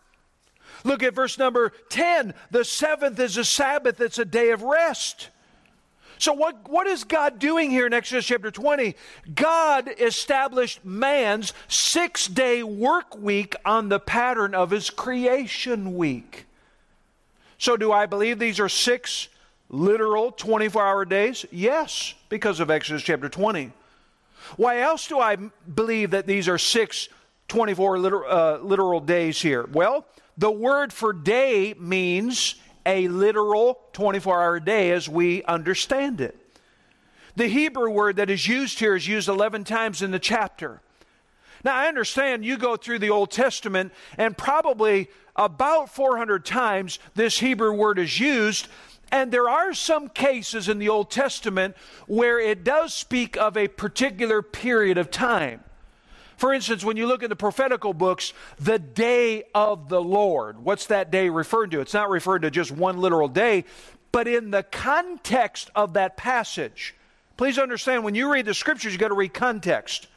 Look 0.85 1.01
at 1.01 1.15
verse 1.15 1.37
number 1.37 1.73
10. 1.89 2.33
The 2.51 2.63
seventh 2.63 3.19
is 3.19 3.37
a 3.37 3.43
Sabbath, 3.43 3.99
it's 3.99 4.19
a 4.19 4.23
day 4.23 4.51
of 4.51 4.61
rest. 4.61 5.29
So, 6.17 6.31
what, 6.31 6.69
what 6.69 6.87
is 6.87 7.03
God 7.03 7.39
doing 7.39 7.71
here 7.71 7.87
in 7.87 7.93
Exodus 7.93 8.25
chapter 8.25 8.51
20? 8.51 8.95
God 9.33 9.89
established 9.99 10.85
man's 10.85 11.53
six 11.67 12.27
day 12.27 12.63
work 12.63 13.17
week 13.17 13.55
on 13.65 13.89
the 13.89 13.99
pattern 13.99 14.55
of 14.55 14.71
his 14.71 14.89
creation 14.89 15.95
week. 15.95 16.45
So, 17.57 17.75
do 17.75 17.91
I 17.91 18.05
believe 18.05 18.39
these 18.39 18.59
are 18.59 18.69
six 18.69 19.27
literal 19.69 20.31
24 20.31 20.85
hour 20.85 21.03
days? 21.03 21.45
Yes, 21.51 22.13
because 22.29 22.59
of 22.59 22.69
Exodus 22.69 23.01
chapter 23.01 23.27
20. 23.27 23.71
Why 24.55 24.81
else 24.81 25.07
do 25.07 25.19
I 25.19 25.35
believe 25.35 26.11
that 26.11 26.27
these 26.27 26.47
are 26.47 26.59
six 26.59 27.09
24 27.47 27.99
literal, 27.99 28.31
uh, 28.31 28.57
literal 28.59 28.99
days 28.99 29.41
here? 29.41 29.67
Well, 29.73 30.05
the 30.37 30.51
word 30.51 30.91
for 30.91 31.13
day 31.13 31.73
means 31.75 32.55
a 32.85 33.07
literal 33.07 33.79
24 33.93 34.41
hour 34.41 34.59
day 34.59 34.91
as 34.91 35.09
we 35.09 35.43
understand 35.43 36.21
it. 36.21 36.37
The 37.35 37.47
Hebrew 37.47 37.89
word 37.89 38.17
that 38.17 38.29
is 38.29 38.47
used 38.47 38.79
here 38.79 38.95
is 38.95 39.07
used 39.07 39.27
11 39.27 39.63
times 39.65 40.01
in 40.01 40.11
the 40.11 40.19
chapter. 40.19 40.81
Now, 41.63 41.75
I 41.75 41.87
understand 41.87 42.45
you 42.45 42.57
go 42.57 42.77
through 42.77 42.99
the 42.99 43.09
Old 43.09 43.31
Testament, 43.31 43.91
and 44.17 44.37
probably 44.37 45.09
about 45.35 45.89
400 45.89 46.45
times 46.45 46.99
this 47.15 47.39
Hebrew 47.39 47.73
word 47.73 47.97
is 47.97 48.19
used. 48.19 48.67
And 49.11 49.31
there 49.31 49.49
are 49.49 49.73
some 49.73 50.09
cases 50.09 50.69
in 50.69 50.79
the 50.79 50.89
Old 50.89 51.09
Testament 51.09 51.75
where 52.07 52.39
it 52.39 52.63
does 52.63 52.93
speak 52.93 53.35
of 53.35 53.57
a 53.57 53.67
particular 53.67 54.41
period 54.41 54.97
of 54.97 55.09
time. 55.09 55.63
For 56.37 56.53
instance, 56.53 56.83
when 56.83 56.97
you 56.97 57.07
look 57.07 57.23
at 57.23 57.29
the 57.29 57.35
prophetical 57.35 57.93
books, 57.93 58.33
the 58.59 58.79
day 58.79 59.43
of 59.53 59.89
the 59.89 60.01
Lord, 60.01 60.63
what's 60.63 60.87
that 60.87 61.11
day 61.11 61.29
referred 61.29 61.71
to? 61.71 61.81
It's 61.81 61.93
not 61.93 62.09
referred 62.09 62.41
to 62.41 62.51
just 62.51 62.71
one 62.71 62.97
literal 62.97 63.27
day, 63.27 63.63
but 64.11 64.27
in 64.27 64.51
the 64.51 64.63
context 64.63 65.69
of 65.75 65.93
that 65.93 66.17
passage. 66.17 66.95
Please 67.37 67.57
understand, 67.57 68.03
when 68.03 68.15
you 68.15 68.31
read 68.31 68.45
the 68.45 68.53
scriptures, 68.53 68.93
you've 68.93 69.01
got 69.01 69.09
to 69.09 69.15
read 69.15 69.33
context. 69.33 70.07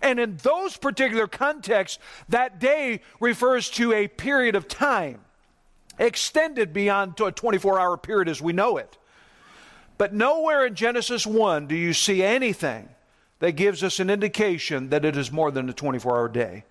And 0.00 0.18
in 0.18 0.36
those 0.38 0.76
particular 0.76 1.26
contexts, 1.26 1.98
that 2.28 2.58
day 2.58 3.00
refers 3.20 3.70
to 3.70 3.92
a 3.92 4.08
period 4.08 4.56
of 4.56 4.68
time 4.68 5.20
extended 5.98 6.72
beyond 6.72 7.20
a 7.20 7.30
24 7.30 7.78
hour 7.78 7.96
period 7.96 8.28
as 8.28 8.40
we 8.40 8.52
know 8.52 8.76
it. 8.76 8.98
But 9.98 10.12
nowhere 10.12 10.66
in 10.66 10.74
Genesis 10.74 11.26
1 11.26 11.66
do 11.66 11.76
you 11.76 11.92
see 11.92 12.22
anything 12.22 12.88
that 13.42 13.52
gives 13.52 13.82
us 13.82 14.00
an 14.00 14.08
indication 14.08 14.88
that 14.88 15.04
it 15.04 15.16
is 15.16 15.30
more 15.30 15.50
than 15.50 15.68
a 15.68 15.72
24 15.72 16.16
hour 16.16 16.28
day. 16.28 16.64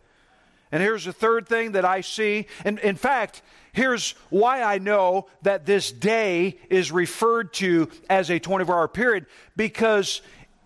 And 0.72 0.82
here's 0.82 1.06
the 1.06 1.14
third 1.14 1.48
thing 1.48 1.74
that 1.74 1.86
I 1.86 2.02
see. 2.02 2.48
And 2.66 2.80
in 2.80 2.96
fact, 2.96 3.42
here's 3.74 4.12
why 4.30 4.64
I 4.64 4.78
know 4.78 5.28
that 5.44 5.66
this 5.66 5.92
day 5.92 6.58
is 6.70 6.92
referred 6.92 7.54
to 7.56 7.90
as 8.10 8.32
a 8.32 8.40
24 8.40 8.74
hour 8.74 8.88
period 8.88 9.26
because 9.56 10.22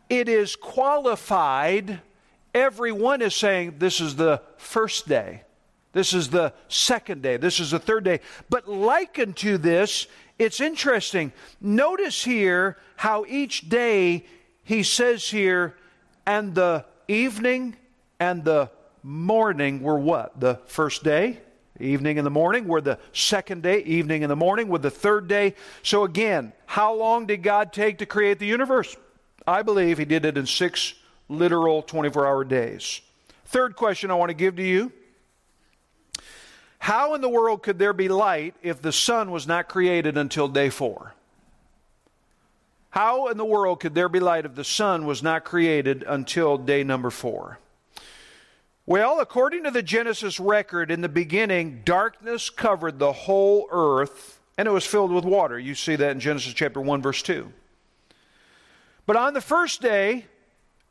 it 0.10 0.30
is 0.30 0.56
qualified 0.56 2.02
Everyone 2.56 3.22
is 3.22 3.36
saying 3.36 3.76
this 3.80 4.00
is 4.00 4.16
the 4.16 4.42
first 4.56 5.10
day. 5.10 5.42
This 5.92 6.14
is 6.14 6.30
the 6.30 6.54
second 6.70 7.22
day. 7.22 7.36
This 7.36 7.60
is 7.60 7.72
the 7.72 7.80
third 7.80 8.06
day. 8.06 8.22
But 8.50 8.66
likened 8.70 9.36
to 9.38 9.58
this, 9.58 10.08
it's 10.40 10.62
interesting. 10.62 11.34
Notice 11.60 12.24
here 12.24 12.78
how 12.96 13.26
each 13.28 13.68
day 13.68 14.26
he 14.64 14.84
says 14.84 15.30
here, 15.30 15.76
and 16.26 16.56
the 16.56 16.86
evening 17.08 17.76
and 18.20 18.44
the 18.44 18.70
morning 19.04 19.82
were 19.82 20.00
what? 20.00 20.40
The 20.40 20.60
first 20.66 21.04
day? 21.04 21.40
Evening 21.80 22.18
and 22.18 22.26
the 22.26 22.32
morning 22.32 22.68
were 22.68 22.80
the 22.80 23.00
second 23.12 23.62
day, 23.62 23.80
evening 23.80 24.24
and 24.24 24.32
the 24.32 24.36
morning 24.36 24.70
were 24.70 24.80
the 24.80 24.90
third 24.90 25.28
day. 25.28 25.56
So 25.84 26.06
again, 26.06 26.54
how 26.66 26.94
long 26.94 27.26
did 27.26 27.44
God 27.44 27.74
take 27.74 27.98
to 27.98 28.06
create 28.06 28.40
the 28.40 28.46
universe? 28.46 28.96
I 29.46 29.62
believe 29.62 29.98
he 29.98 30.06
did 30.06 30.24
it 30.24 30.38
in 30.38 30.46
six 30.46 30.94
literal 31.28 31.82
24 31.82 32.26
hour 32.26 32.44
days. 32.46 33.02
Third 33.46 33.76
question 33.76 34.10
I 34.10 34.16
want 34.16 34.30
to 34.30 34.36
give 34.36 34.56
to 34.56 34.64
you 34.64 34.92
How 36.80 37.14
in 37.14 37.22
the 37.22 37.30
world 37.30 37.62
could 37.62 37.78
there 37.78 37.94
be 37.94 38.08
light 38.08 38.56
if 38.64 38.82
the 38.82 38.94
sun 38.94 39.30
was 39.30 39.46
not 39.46 39.68
created 39.68 40.18
until 40.18 40.48
day 40.48 40.70
four? 40.70 41.14
How 42.96 43.28
in 43.28 43.36
the 43.36 43.44
world 43.44 43.82
could 43.82 43.94
there 43.94 44.08
be 44.08 44.22
light 44.22 44.46
if 44.46 44.56
the 44.56 44.64
sun 44.64 45.06
was 45.06 45.22
not 45.22 45.44
created 45.44 46.06
until 46.08 46.58
day 46.58 46.82
number 46.82 47.10
four? 47.10 47.60
Well, 48.86 49.20
according 49.20 49.66
to 49.66 49.72
the 49.72 49.84
Genesis 49.84 50.40
record, 50.40 50.90
in 50.90 51.02
the 51.02 51.10
beginning, 51.10 51.82
darkness 51.84 52.50
covered 52.50 52.98
the 52.98 53.12
whole 53.12 53.68
earth 53.70 54.40
and 54.58 54.66
it 54.66 54.72
was 54.72 54.86
filled 54.86 55.12
with 55.12 55.26
water. 55.26 55.60
You 55.60 55.76
see 55.76 55.98
that 55.98 56.12
in 56.12 56.22
Genesis 56.22 56.54
chapter 56.54 56.80
1, 56.80 57.02
verse 57.02 57.22
2. 57.22 57.52
But 59.06 59.18
on 59.18 59.34
the 59.34 59.42
first 59.42 59.82
day 59.82 60.28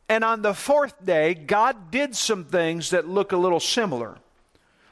and 0.06 0.22
on 0.22 0.42
the 0.42 0.52
fourth 0.52 1.02
day, 1.02 1.32
God 1.32 1.90
did 1.90 2.14
some 2.14 2.44
things 2.44 2.90
that 2.90 3.08
look 3.08 3.32
a 3.32 3.38
little 3.38 3.60
similar. 3.60 4.18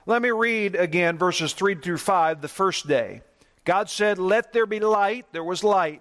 Let 0.06 0.22
me 0.22 0.30
read 0.30 0.76
again 0.76 1.18
verses 1.18 1.52
3 1.52 1.74
through 1.74 1.98
5, 1.98 2.40
the 2.40 2.48
first 2.48 2.88
day. 2.88 3.20
God 3.66 3.90
said, 3.90 4.18
Let 4.18 4.54
there 4.54 4.64
be 4.64 4.80
light. 4.80 5.26
There 5.32 5.44
was 5.44 5.62
light. 5.62 6.00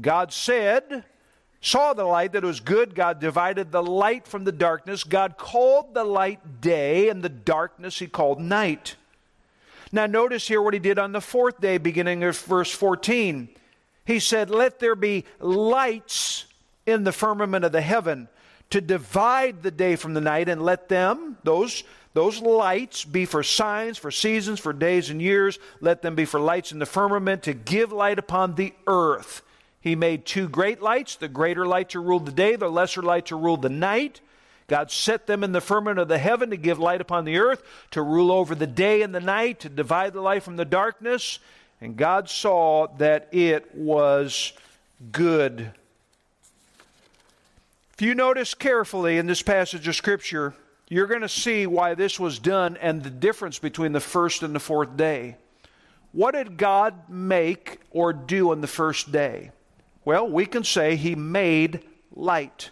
God 0.00 0.32
said, 0.32 1.04
saw 1.62 1.92
the 1.92 2.04
light 2.04 2.32
that 2.32 2.42
was 2.42 2.60
good. 2.60 2.94
God 2.94 3.20
divided 3.20 3.70
the 3.70 3.82
light 3.82 4.26
from 4.26 4.44
the 4.44 4.52
darkness. 4.52 5.04
God 5.04 5.38
called 5.38 5.94
the 5.94 6.04
light 6.04 6.60
day, 6.60 7.08
and 7.08 7.22
the 7.22 7.28
darkness 7.28 8.00
he 8.00 8.08
called 8.08 8.40
night. 8.40 8.96
Now, 9.92 10.06
notice 10.06 10.48
here 10.48 10.60
what 10.60 10.74
he 10.74 10.80
did 10.80 10.98
on 10.98 11.12
the 11.12 11.20
fourth 11.20 11.60
day, 11.60 11.78
beginning 11.78 12.24
of 12.24 12.36
verse 12.38 12.70
14. 12.70 13.48
He 14.04 14.18
said, 14.18 14.50
Let 14.50 14.80
there 14.80 14.96
be 14.96 15.24
lights 15.38 16.46
in 16.84 17.04
the 17.04 17.12
firmament 17.12 17.64
of 17.64 17.72
the 17.72 17.80
heaven 17.80 18.28
to 18.70 18.80
divide 18.80 19.62
the 19.62 19.70
day 19.70 19.94
from 19.96 20.14
the 20.14 20.20
night, 20.20 20.48
and 20.48 20.62
let 20.62 20.88
them, 20.88 21.36
those, 21.44 21.84
those 22.14 22.40
lights, 22.40 23.04
be 23.04 23.26
for 23.26 23.42
signs, 23.42 23.98
for 23.98 24.10
seasons, 24.10 24.58
for 24.58 24.72
days 24.72 25.10
and 25.10 25.22
years. 25.22 25.58
Let 25.80 26.02
them 26.02 26.14
be 26.14 26.24
for 26.24 26.40
lights 26.40 26.72
in 26.72 26.78
the 26.78 26.86
firmament 26.86 27.42
to 27.44 27.52
give 27.52 27.92
light 27.92 28.18
upon 28.18 28.54
the 28.54 28.72
earth. 28.86 29.42
He 29.82 29.96
made 29.96 30.24
two 30.24 30.48
great 30.48 30.80
lights, 30.80 31.16
the 31.16 31.28
greater 31.28 31.66
light 31.66 31.90
to 31.90 32.00
rule 32.00 32.20
the 32.20 32.30
day, 32.30 32.54
the 32.54 32.70
lesser 32.70 33.02
light 33.02 33.26
to 33.26 33.36
rule 33.36 33.56
the 33.56 33.68
night. 33.68 34.20
God 34.68 34.92
set 34.92 35.26
them 35.26 35.42
in 35.42 35.50
the 35.50 35.60
firmament 35.60 35.98
of 35.98 36.06
the 36.06 36.18
heaven 36.18 36.50
to 36.50 36.56
give 36.56 36.78
light 36.78 37.00
upon 37.00 37.24
the 37.24 37.38
earth, 37.38 37.64
to 37.90 38.00
rule 38.00 38.30
over 38.30 38.54
the 38.54 38.66
day 38.66 39.02
and 39.02 39.12
the 39.12 39.20
night, 39.20 39.58
to 39.60 39.68
divide 39.68 40.12
the 40.12 40.20
light 40.20 40.44
from 40.44 40.56
the 40.56 40.64
darkness. 40.64 41.40
And 41.80 41.96
God 41.96 42.30
saw 42.30 42.86
that 42.98 43.28
it 43.32 43.74
was 43.74 44.52
good. 45.10 45.72
If 47.94 48.02
you 48.02 48.14
notice 48.14 48.54
carefully 48.54 49.18
in 49.18 49.26
this 49.26 49.42
passage 49.42 49.88
of 49.88 49.96
Scripture, 49.96 50.54
you're 50.88 51.08
going 51.08 51.22
to 51.22 51.28
see 51.28 51.66
why 51.66 51.94
this 51.94 52.20
was 52.20 52.38
done 52.38 52.76
and 52.80 53.02
the 53.02 53.10
difference 53.10 53.58
between 53.58 53.90
the 53.90 54.00
first 54.00 54.44
and 54.44 54.54
the 54.54 54.60
fourth 54.60 54.96
day. 54.96 55.36
What 56.12 56.34
did 56.34 56.56
God 56.56 57.08
make 57.08 57.80
or 57.90 58.12
do 58.12 58.52
on 58.52 58.60
the 58.60 58.66
first 58.68 59.10
day? 59.10 59.50
Well, 60.04 60.28
we 60.28 60.46
can 60.46 60.64
say 60.64 60.96
He 60.96 61.14
made 61.14 61.80
light. 62.14 62.70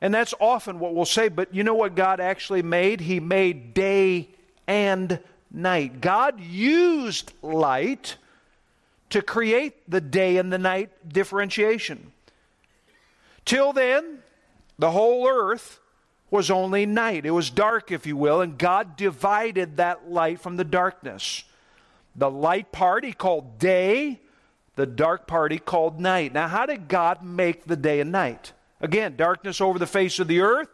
And 0.00 0.14
that's 0.14 0.34
often 0.40 0.78
what 0.78 0.94
we'll 0.94 1.04
say, 1.04 1.28
but 1.28 1.54
you 1.54 1.64
know 1.64 1.74
what 1.74 1.94
God 1.94 2.20
actually 2.20 2.62
made? 2.62 3.00
He 3.00 3.18
made 3.18 3.74
day 3.74 4.28
and 4.66 5.18
night. 5.50 6.00
God 6.00 6.40
used 6.40 7.32
light 7.42 8.16
to 9.10 9.22
create 9.22 9.90
the 9.90 10.00
day 10.00 10.36
and 10.36 10.52
the 10.52 10.58
night 10.58 10.90
differentiation. 11.08 12.12
Till 13.44 13.72
then, 13.72 14.18
the 14.78 14.90
whole 14.90 15.26
earth 15.26 15.80
was 16.30 16.50
only 16.50 16.84
night. 16.84 17.24
It 17.24 17.30
was 17.30 17.50
dark, 17.50 17.90
if 17.90 18.06
you 18.06 18.16
will, 18.16 18.40
and 18.40 18.58
God 18.58 18.96
divided 18.96 19.78
that 19.78 20.10
light 20.10 20.40
from 20.40 20.56
the 20.56 20.64
darkness. 20.64 21.44
The 22.14 22.30
light 22.30 22.70
part 22.70 23.04
he 23.04 23.12
called 23.12 23.58
day, 23.58 24.20
the 24.78 24.86
dark 24.86 25.26
party 25.26 25.58
called 25.58 25.98
night. 25.98 26.32
Now, 26.32 26.46
how 26.46 26.64
did 26.64 26.86
God 26.86 27.24
make 27.24 27.64
the 27.64 27.74
day 27.74 27.98
and 27.98 28.12
night? 28.12 28.52
Again, 28.80 29.16
darkness 29.16 29.60
over 29.60 29.76
the 29.76 29.88
face 29.88 30.20
of 30.20 30.28
the 30.28 30.40
earth. 30.40 30.68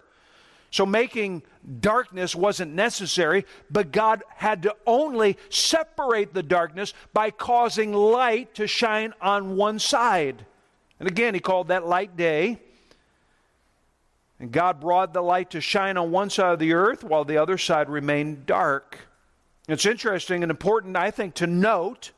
So, 0.71 0.85
making 0.85 1.43
darkness 1.81 2.35
wasn't 2.35 2.75
necessary, 2.75 3.47
but 3.71 3.93
God 3.93 4.23
had 4.37 4.65
to 4.65 4.77
only 4.87 5.39
separate 5.49 6.35
the 6.35 6.43
darkness 6.43 6.93
by 7.15 7.31
causing 7.31 7.95
light 7.95 8.55
to 8.57 8.67
shine 8.67 9.15
on 9.23 9.57
one 9.57 9.79
side. 9.79 10.45
And 11.01 11.09
again, 11.09 11.33
He 11.33 11.41
called 11.41 11.69
that 11.69 11.87
light 11.87 12.15
day. 12.15 12.59
And 14.39 14.53
God 14.53 14.81
brought 14.81 15.15
the 15.15 15.23
light 15.23 15.53
to 15.53 15.63
shine 15.63 15.97
on 15.97 16.11
one 16.11 16.29
side 16.29 16.53
of 16.53 16.59
the 16.59 16.75
earth 16.75 17.05
while 17.05 17.25
the 17.25 17.39
other 17.39 17.57
side 17.57 17.89
remained 17.89 18.45
dark. 18.45 18.99
It's 19.67 19.87
interesting 19.87 20.43
and 20.43 20.51
important, 20.51 20.95
I 20.95 21.11
think, 21.11 21.33
to 21.37 21.47
note 21.47 22.11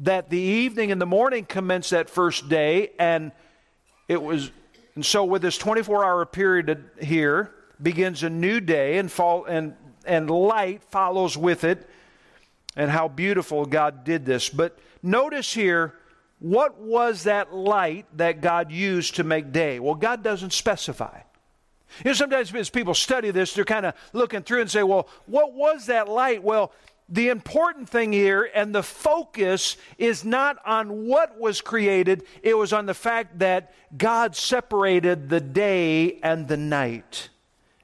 that 0.00 0.30
the 0.30 0.38
evening 0.38 0.92
and 0.92 1.00
the 1.00 1.06
morning 1.06 1.44
commenced 1.44 1.90
that 1.90 2.10
first 2.10 2.48
day, 2.48 2.90
and 2.98 3.32
it 4.08 4.20
was, 4.20 4.50
and 4.94 5.04
so 5.04 5.24
with 5.24 5.42
this 5.42 5.58
24 5.58 6.04
hour 6.04 6.26
period 6.26 6.90
here 7.00 7.52
begins 7.80 8.22
a 8.22 8.30
new 8.30 8.60
day, 8.60 8.98
and 8.98 9.10
fall 9.10 9.44
and 9.44 9.74
and 10.04 10.30
light 10.30 10.82
follows 10.84 11.36
with 11.36 11.64
it, 11.64 11.88
and 12.76 12.90
how 12.90 13.08
beautiful 13.08 13.66
God 13.66 14.04
did 14.04 14.24
this. 14.24 14.48
But 14.48 14.78
notice 15.02 15.52
here, 15.52 15.94
what 16.38 16.78
was 16.78 17.24
that 17.24 17.54
light 17.54 18.06
that 18.16 18.40
God 18.40 18.72
used 18.72 19.16
to 19.16 19.24
make 19.24 19.52
day? 19.52 19.78
Well, 19.78 19.94
God 19.94 20.22
doesn't 20.22 20.52
specify. 20.52 21.20
You 22.04 22.10
know, 22.10 22.12
sometimes 22.14 22.54
as 22.54 22.70
people 22.70 22.94
study 22.94 23.30
this, 23.30 23.52
they're 23.52 23.64
kind 23.64 23.84
of 23.84 23.94
looking 24.12 24.42
through 24.42 24.62
and 24.62 24.70
say, 24.70 24.82
well, 24.82 25.08
what 25.26 25.52
was 25.52 25.86
that 25.86 26.08
light? 26.08 26.42
Well, 26.42 26.72
the 27.10 27.28
important 27.28 27.88
thing 27.88 28.12
here 28.12 28.48
and 28.54 28.72
the 28.72 28.84
focus 28.84 29.76
is 29.98 30.24
not 30.24 30.58
on 30.64 31.06
what 31.06 31.38
was 31.38 31.60
created, 31.60 32.22
it 32.42 32.56
was 32.56 32.72
on 32.72 32.86
the 32.86 32.94
fact 32.94 33.40
that 33.40 33.74
God 33.96 34.36
separated 34.36 35.28
the 35.28 35.40
day 35.40 36.20
and 36.22 36.46
the 36.46 36.56
night. 36.56 37.28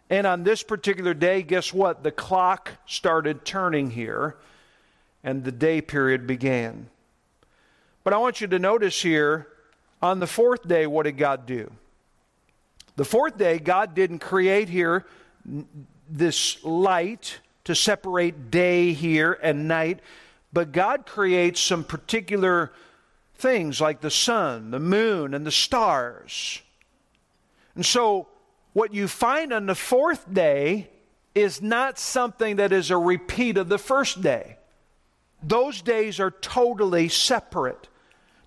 And 0.09 0.27
on 0.27 0.45
this 0.45 0.63
particular 0.63 1.13
day, 1.13 1.43
guess 1.43 1.73
what? 1.73 2.05
The 2.05 2.13
clock 2.13 2.73
started 2.87 3.45
turning 3.45 3.91
here 3.91 4.37
and 5.25 5.43
the 5.43 5.51
day 5.51 5.81
period 5.81 6.29
began. 6.29 6.89
But 8.05 8.13
I 8.13 8.19
want 8.19 8.41
you 8.41 8.47
to 8.47 8.59
notice 8.61 9.03
here 9.03 9.49
on 10.01 10.21
the 10.21 10.29
fourth 10.29 10.69
day, 10.69 10.87
what 10.87 11.03
did 11.03 11.19
God 11.19 11.47
do? 11.47 11.73
The 12.95 13.05
fourth 13.05 13.37
day, 13.37 13.59
God 13.59 13.95
didn't 13.95 14.21
create 14.21 14.69
here 14.69 15.05
this 16.09 16.63
light 16.65 17.41
to 17.67 17.75
separate 17.75 18.51
day 18.51 18.93
here 18.93 19.39
and 19.43 19.69
night, 19.69 20.01
but 20.53 20.73
God 20.73 21.05
creates 21.05 21.61
some 21.61 21.85
particular 21.85 22.73
things 23.35 23.81
like 23.81 24.01
the 24.01 24.11
sun, 24.11 24.71
the 24.71 24.81
moon, 24.81 25.35
and 25.35 25.45
the 25.45 25.51
stars. 25.51 26.63
And 27.75 27.85
so, 27.85 28.29
what 28.73 28.95
you 28.95 29.09
find 29.09 29.53
on 29.53 29.67
the 29.67 29.75
fourth 29.75 30.33
day 30.33 30.89
is 31.35 31.61
not 31.61 31.99
something 31.99 32.57
that 32.57 32.73
is 32.73 32.91
a 32.91 32.97
repeat 32.97 33.59
of 33.59 33.69
the 33.69 33.79
first 33.79 34.23
day. 34.23 34.59
Those 35.43 35.83
days 35.83 36.21
are 36.21 36.31
totally 36.31 37.09
separate. 37.09 37.89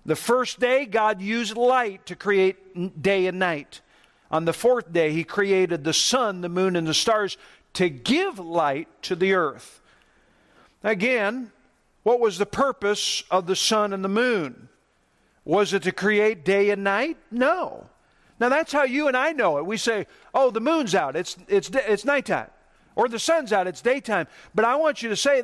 The 0.06 0.16
first 0.16 0.58
day, 0.58 0.86
God 0.86 1.20
used 1.20 1.56
light 1.56 2.06
to 2.06 2.16
create 2.16 3.02
day 3.02 3.26
and 3.26 3.38
night. 3.38 3.82
On 4.30 4.46
the 4.46 4.52
fourth 4.52 4.90
day, 4.92 5.12
He 5.12 5.24
created 5.24 5.84
the 5.84 5.92
sun, 5.92 6.40
the 6.40 6.48
moon, 6.48 6.74
and 6.74 6.86
the 6.86 6.94
stars 6.94 7.36
to 7.74 7.88
give 7.88 8.38
light 8.38 8.88
to 9.02 9.14
the 9.14 9.34
earth. 9.34 9.80
Again, 10.82 11.52
what 12.02 12.20
was 12.20 12.38
the 12.38 12.46
purpose 12.46 13.22
of 13.30 13.46
the 13.46 13.56
sun 13.56 13.92
and 13.92 14.02
the 14.04 14.08
moon? 14.08 14.68
Was 15.44 15.72
it 15.72 15.82
to 15.84 15.92
create 15.92 16.44
day 16.44 16.70
and 16.70 16.84
night? 16.84 17.16
No. 17.30 17.86
Now 18.38 18.48
that's 18.48 18.72
how 18.72 18.84
you 18.84 19.08
and 19.08 19.16
I 19.16 19.32
know 19.32 19.58
it. 19.58 19.66
We 19.66 19.76
say, 19.76 20.06
"Oh, 20.34 20.50
the 20.50 20.60
moon's 20.60 20.94
out. 20.94 21.14
It's 21.14 21.36
it's 21.48 21.70
it's 21.70 22.04
nighttime." 22.04 22.48
Or 22.96 23.08
the 23.08 23.18
sun's 23.18 23.52
out, 23.52 23.66
it's 23.66 23.80
daytime. 23.80 24.26
But 24.54 24.64
I 24.64 24.76
want 24.76 25.02
you 25.02 25.08
to 25.10 25.16
say 25.16 25.42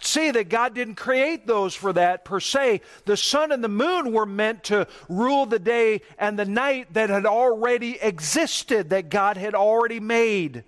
see 0.00 0.30
that 0.30 0.48
God 0.48 0.74
didn't 0.74 0.94
create 0.94 1.46
those 1.46 1.74
for 1.74 1.92
that 1.92 2.24
per 2.24 2.40
se. 2.40 2.80
The 3.04 3.16
sun 3.16 3.52
and 3.52 3.62
the 3.62 3.68
moon 3.68 4.12
were 4.12 4.26
meant 4.26 4.64
to 4.64 4.88
rule 5.08 5.46
the 5.46 5.58
day 5.58 6.00
and 6.18 6.38
the 6.38 6.46
night 6.46 6.94
that 6.94 7.10
had 7.10 7.26
already 7.26 8.00
existed, 8.00 8.90
that 8.90 9.10
God 9.10 9.36
had 9.36 9.54
already 9.54 10.00
made. 10.00 10.64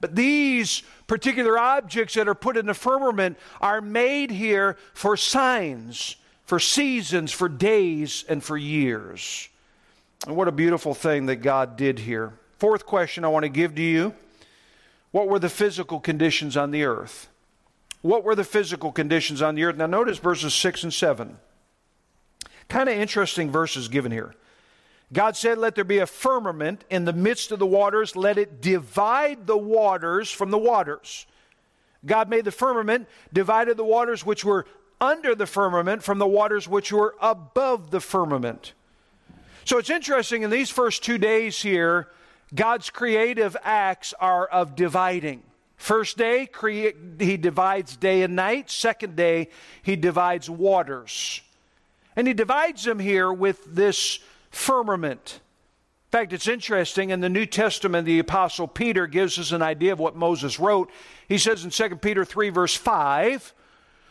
But 0.00 0.16
these 0.16 0.82
particular 1.06 1.58
objects 1.58 2.14
that 2.14 2.28
are 2.28 2.34
put 2.34 2.56
in 2.56 2.66
the 2.66 2.74
firmament 2.74 3.36
are 3.60 3.80
made 3.80 4.30
here 4.30 4.76
for 4.94 5.16
signs, 5.16 6.16
for 6.44 6.58
seasons, 6.58 7.32
for 7.32 7.48
days, 7.48 8.24
and 8.28 8.42
for 8.42 8.56
years. 8.56 9.48
And 10.26 10.36
what 10.36 10.48
a 10.48 10.52
beautiful 10.52 10.94
thing 10.94 11.26
that 11.26 11.36
God 11.36 11.76
did 11.76 11.98
here. 11.98 12.32
Fourth 12.58 12.86
question 12.86 13.24
I 13.24 13.28
want 13.28 13.44
to 13.44 13.48
give 13.48 13.74
to 13.74 13.82
you 13.82 14.14
What 15.10 15.28
were 15.28 15.38
the 15.38 15.48
physical 15.48 16.00
conditions 16.00 16.56
on 16.56 16.70
the 16.70 16.84
earth? 16.84 17.28
What 18.02 18.24
were 18.24 18.34
the 18.34 18.44
physical 18.44 18.92
conditions 18.92 19.42
on 19.42 19.54
the 19.54 19.64
earth? 19.64 19.76
Now, 19.76 19.86
notice 19.86 20.18
verses 20.18 20.54
6 20.54 20.84
and 20.84 20.94
7. 20.94 21.36
Kind 22.68 22.88
of 22.88 22.96
interesting 22.96 23.50
verses 23.50 23.88
given 23.88 24.10
here. 24.10 24.34
God 25.12 25.36
said, 25.36 25.58
Let 25.58 25.74
there 25.74 25.84
be 25.84 25.98
a 25.98 26.06
firmament 26.06 26.84
in 26.90 27.04
the 27.04 27.12
midst 27.12 27.50
of 27.52 27.58
the 27.58 27.66
waters, 27.66 28.14
let 28.14 28.38
it 28.38 28.60
divide 28.60 29.46
the 29.46 29.58
waters 29.58 30.30
from 30.30 30.50
the 30.50 30.58
waters. 30.58 31.26
God 32.06 32.28
made 32.28 32.44
the 32.44 32.52
firmament, 32.52 33.08
divided 33.32 33.76
the 33.76 33.84
waters 33.84 34.24
which 34.24 34.44
were 34.44 34.66
under 35.00 35.34
the 35.34 35.46
firmament 35.46 36.02
from 36.02 36.18
the 36.18 36.26
waters 36.26 36.68
which 36.68 36.92
were 36.92 37.14
above 37.20 37.90
the 37.90 38.00
firmament. 38.00 38.72
So 39.64 39.78
it's 39.78 39.90
interesting 39.90 40.42
in 40.42 40.50
these 40.50 40.70
first 40.70 41.02
two 41.02 41.18
days 41.18 41.60
here, 41.60 42.08
God's 42.54 42.90
creative 42.90 43.56
acts 43.62 44.12
are 44.18 44.46
of 44.46 44.74
dividing. 44.74 45.42
First 45.76 46.18
day, 46.18 46.48
he 47.18 47.36
divides 47.36 47.96
day 47.96 48.22
and 48.22 48.36
night. 48.36 48.70
Second 48.70 49.16
day, 49.16 49.48
he 49.82 49.96
divides 49.96 50.50
waters. 50.50 51.40
And 52.16 52.26
he 52.26 52.34
divides 52.34 52.84
them 52.84 52.98
here 52.98 53.32
with 53.32 53.64
this 53.74 54.18
firmament. 54.50 55.40
In 56.10 56.18
fact, 56.18 56.32
it's 56.32 56.48
interesting 56.48 57.10
in 57.10 57.20
the 57.20 57.28
New 57.28 57.46
Testament, 57.46 58.04
the 58.04 58.18
Apostle 58.18 58.66
Peter 58.66 59.06
gives 59.06 59.38
us 59.38 59.52
an 59.52 59.62
idea 59.62 59.92
of 59.92 60.00
what 60.00 60.16
Moses 60.16 60.58
wrote. 60.58 60.90
He 61.28 61.38
says 61.38 61.64
in 61.64 61.70
2 61.70 61.96
Peter 61.96 62.24
3, 62.24 62.50
verse 62.50 62.74
5, 62.74 63.54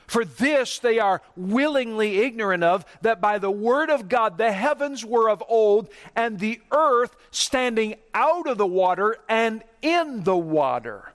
For 0.08 0.24
this 0.24 0.80
they 0.80 1.00
are 1.00 1.22
willingly 1.36 2.20
ignorant 2.20 2.64
of, 2.64 2.86
that 3.02 3.20
by 3.20 3.38
the 3.38 3.52
word 3.52 3.90
of 3.90 4.08
God 4.08 4.38
the 4.38 4.54
heavens 4.54 5.04
were 5.04 5.30
of 5.30 5.44
old, 5.50 5.90
and 6.16 6.40
the 6.40 6.62
earth 6.72 7.18
standing 7.32 7.96
out 8.14 8.48
of 8.48 8.58
the 8.58 8.66
water 8.66 9.18
and 9.28 9.62
in 9.82 10.24
the 10.24 10.38
water. 10.38 11.12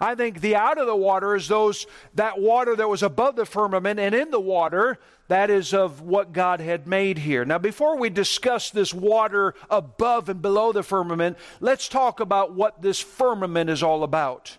I 0.00 0.16
think 0.16 0.40
the 0.40 0.56
out 0.56 0.78
of 0.78 0.86
the 0.86 0.96
water 0.96 1.36
is 1.36 1.46
those 1.46 1.86
that 2.14 2.40
water 2.40 2.74
that 2.74 2.88
was 2.88 3.04
above 3.04 3.36
the 3.36 3.46
firmament 3.46 4.00
and 4.00 4.16
in 4.16 4.30
the 4.30 4.40
water 4.40 4.98
that 5.28 5.50
is 5.50 5.74
of 5.74 6.00
what 6.00 6.32
God 6.32 6.60
had 6.60 6.86
made 6.86 7.18
here. 7.18 7.44
Now 7.44 7.58
before 7.58 7.96
we 7.96 8.10
discuss 8.10 8.70
this 8.70 8.92
water 8.92 9.54
above 9.70 10.28
and 10.28 10.42
below 10.42 10.72
the 10.72 10.82
firmament, 10.82 11.36
let's 11.60 11.88
talk 11.88 12.20
about 12.20 12.54
what 12.54 12.82
this 12.82 12.98
firmament 12.98 13.70
is 13.70 13.82
all 13.82 14.02
about. 14.02 14.56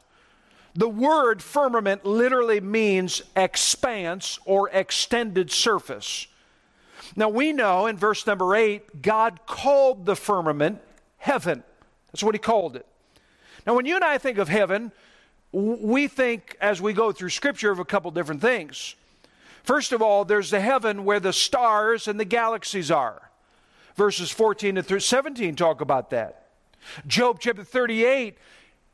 The 0.75 0.87
word 0.87 1.41
firmament 1.41 2.05
literally 2.05 2.61
means 2.61 3.23
expanse 3.35 4.39
or 4.45 4.69
extended 4.69 5.51
surface. 5.51 6.27
Now 7.15 7.29
we 7.29 7.51
know 7.51 7.87
in 7.87 7.97
verse 7.97 8.25
number 8.27 8.55
8 8.55 9.01
God 9.01 9.39
called 9.47 10.05
the 10.05 10.15
firmament 10.15 10.79
heaven. 11.17 11.63
That's 12.11 12.23
what 12.23 12.35
he 12.35 12.39
called 12.39 12.75
it. 12.75 12.85
Now 13.65 13.75
when 13.75 13.85
you 13.85 13.95
and 13.95 14.03
I 14.03 14.19
think 14.19 14.37
of 14.37 14.47
heaven, 14.47 14.91
we 15.51 16.07
think 16.07 16.55
as 16.61 16.79
we 16.79 16.93
go 16.93 17.11
through 17.11 17.29
Scripture 17.29 17.71
of 17.71 17.79
a 17.79 17.85
couple 17.85 18.11
different 18.11 18.41
things. 18.41 18.95
First 19.69 19.91
of 19.91 20.01
all, 20.01 20.25
there's 20.25 20.49
the 20.49 20.59
heaven 20.59 21.05
where 21.05 21.19
the 21.19 21.31
stars 21.31 22.07
and 22.07 22.19
the 22.19 22.25
galaxies 22.25 22.89
are. 22.89 23.29
Verses 23.95 24.31
14 24.31 24.73
to 24.73 24.99
17 24.99 25.55
talk 25.55 25.79
about 25.79 26.09
that. 26.09 26.47
Job 27.05 27.37
chapter 27.39 27.63
38, 27.63 28.35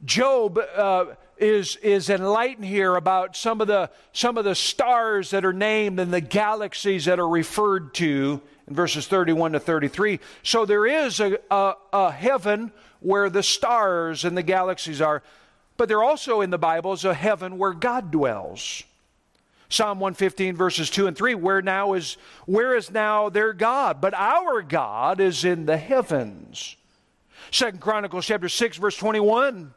Job 0.03 0.57
uh, 0.57 1.05
is, 1.37 1.77
is 1.77 2.09
enlightened 2.09 2.65
here 2.65 2.97
about 2.97 3.37
some 3.37 3.61
of, 3.61 3.67
the, 3.67 3.89
some 4.11 4.37
of 4.37 4.43
the 4.43 4.53
stars 4.53 5.29
that 5.29 5.45
are 5.45 5.53
named 5.53 5.97
and 5.97 6.13
the 6.13 6.19
galaxies 6.19 7.05
that 7.05 7.21
are 7.21 7.29
referred 7.29 7.93
to 7.93 8.41
in 8.67 8.75
verses 8.75 9.07
31 9.07 9.53
to 9.53 9.61
33. 9.61 10.19
So 10.43 10.65
there 10.65 10.85
is 10.85 11.21
a, 11.21 11.39
a, 11.49 11.75
a 11.93 12.11
heaven 12.11 12.73
where 12.99 13.29
the 13.29 13.43
stars 13.43 14.25
and 14.25 14.37
the 14.37 14.43
galaxies 14.43 14.99
are. 14.99 15.23
But 15.77 15.87
there 15.87 16.03
also 16.03 16.41
in 16.41 16.49
the 16.49 16.57
Bible 16.57 16.91
is 16.91 17.05
a 17.05 17.13
heaven 17.13 17.57
where 17.57 17.71
God 17.71 18.11
dwells. 18.11 18.83
Psalm 19.69 19.99
115 19.99 20.55
verses 20.55 20.89
2 20.89 21.07
and 21.07 21.17
3 21.17 21.35
where 21.35 21.61
now 21.61 21.93
is 21.93 22.17
where 22.45 22.75
is 22.75 22.91
now 22.91 23.29
their 23.29 23.53
God? 23.53 24.01
But 24.01 24.13
our 24.13 24.61
God 24.61 25.19
is 25.19 25.43
in 25.43 25.65
the 25.65 25.77
heavens. 25.77 26.75
Second 27.51 27.79
Chronicles 27.79 28.25
chapter 28.25 28.49
6 28.49 28.77
verse 28.77 28.97
21 28.97 29.73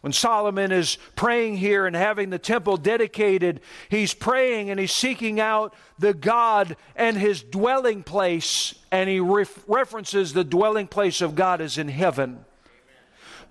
when 0.00 0.12
Solomon 0.12 0.70
is 0.70 0.96
praying 1.16 1.56
here 1.56 1.84
and 1.84 1.96
having 1.96 2.30
the 2.30 2.38
temple 2.38 2.76
dedicated 2.76 3.60
he's 3.88 4.14
praying 4.14 4.70
and 4.70 4.78
he's 4.78 4.92
seeking 4.92 5.40
out 5.40 5.74
the 5.98 6.14
God 6.14 6.76
and 6.94 7.16
his 7.16 7.42
dwelling 7.42 8.04
place 8.04 8.74
and 8.92 9.10
he 9.10 9.18
ref- 9.18 9.64
references 9.66 10.32
the 10.32 10.44
dwelling 10.44 10.86
place 10.86 11.20
of 11.20 11.34
God 11.34 11.60
is 11.60 11.78
in 11.78 11.88
heaven. 11.88 12.44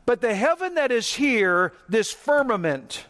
But 0.05 0.21
the 0.21 0.35
heaven 0.35 0.75
that 0.75 0.89
is 0.89 1.15
here, 1.15 1.73
this 1.89 2.13
firmament, 2.13 3.05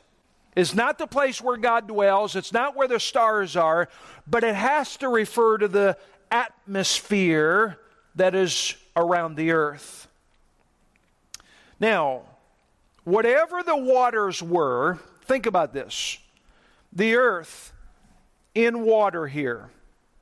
is 0.57 0.73
not 0.73 0.97
the 0.97 1.05
place 1.05 1.39
where 1.39 1.55
God 1.55 1.87
dwells. 1.87 2.35
It's 2.35 2.51
not 2.51 2.75
where 2.75 2.87
the 2.87 2.99
stars 2.99 3.55
are, 3.55 3.89
but 4.25 4.43
it 4.43 4.55
has 4.55 4.97
to 4.97 5.07
refer 5.07 5.59
to 5.59 5.67
the 5.67 5.95
atmosphere 6.31 7.77
that 8.15 8.33
is 8.33 8.73
around 8.95 9.35
the 9.35 9.51
earth. 9.51 10.07
Now, 11.79 12.23
whatever 13.03 13.61
the 13.61 13.77
waters 13.77 14.41
were, 14.41 14.97
think 15.25 15.45
about 15.45 15.73
this. 15.73 16.17
The 16.91 17.17
earth 17.17 17.71
in 18.55 18.81
water 18.81 19.27
here, 19.27 19.69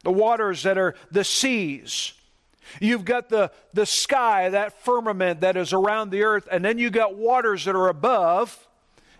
the 0.03 0.11
waters 0.11 0.63
that 0.63 0.77
are 0.77 0.95
the 1.11 1.23
seas, 1.23 2.11
You've 2.81 3.05
got 3.05 3.29
the, 3.29 3.51
the 3.75 3.85
sky, 3.85 4.49
that 4.49 4.83
firmament 4.83 5.41
that 5.41 5.55
is 5.55 5.71
around 5.71 6.09
the 6.09 6.23
earth, 6.23 6.47
and 6.51 6.65
then 6.65 6.79
you 6.79 6.89
got 6.89 7.15
waters 7.15 7.65
that 7.65 7.75
are 7.75 7.89
above. 7.89 8.67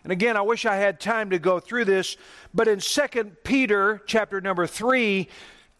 And 0.06 0.12
again, 0.12 0.38
I 0.38 0.42
wish 0.42 0.68
I 0.68 0.76
had 0.76 1.00
time 1.00 1.32
to 1.32 1.40
go 1.40 1.60
through 1.60 1.86
this, 1.86 2.16
but 2.54 2.68
in 2.68 2.78
2 2.78 3.24
Peter 3.44 4.04
chapter 4.06 4.40
number 4.40 4.68
3, 4.68 5.28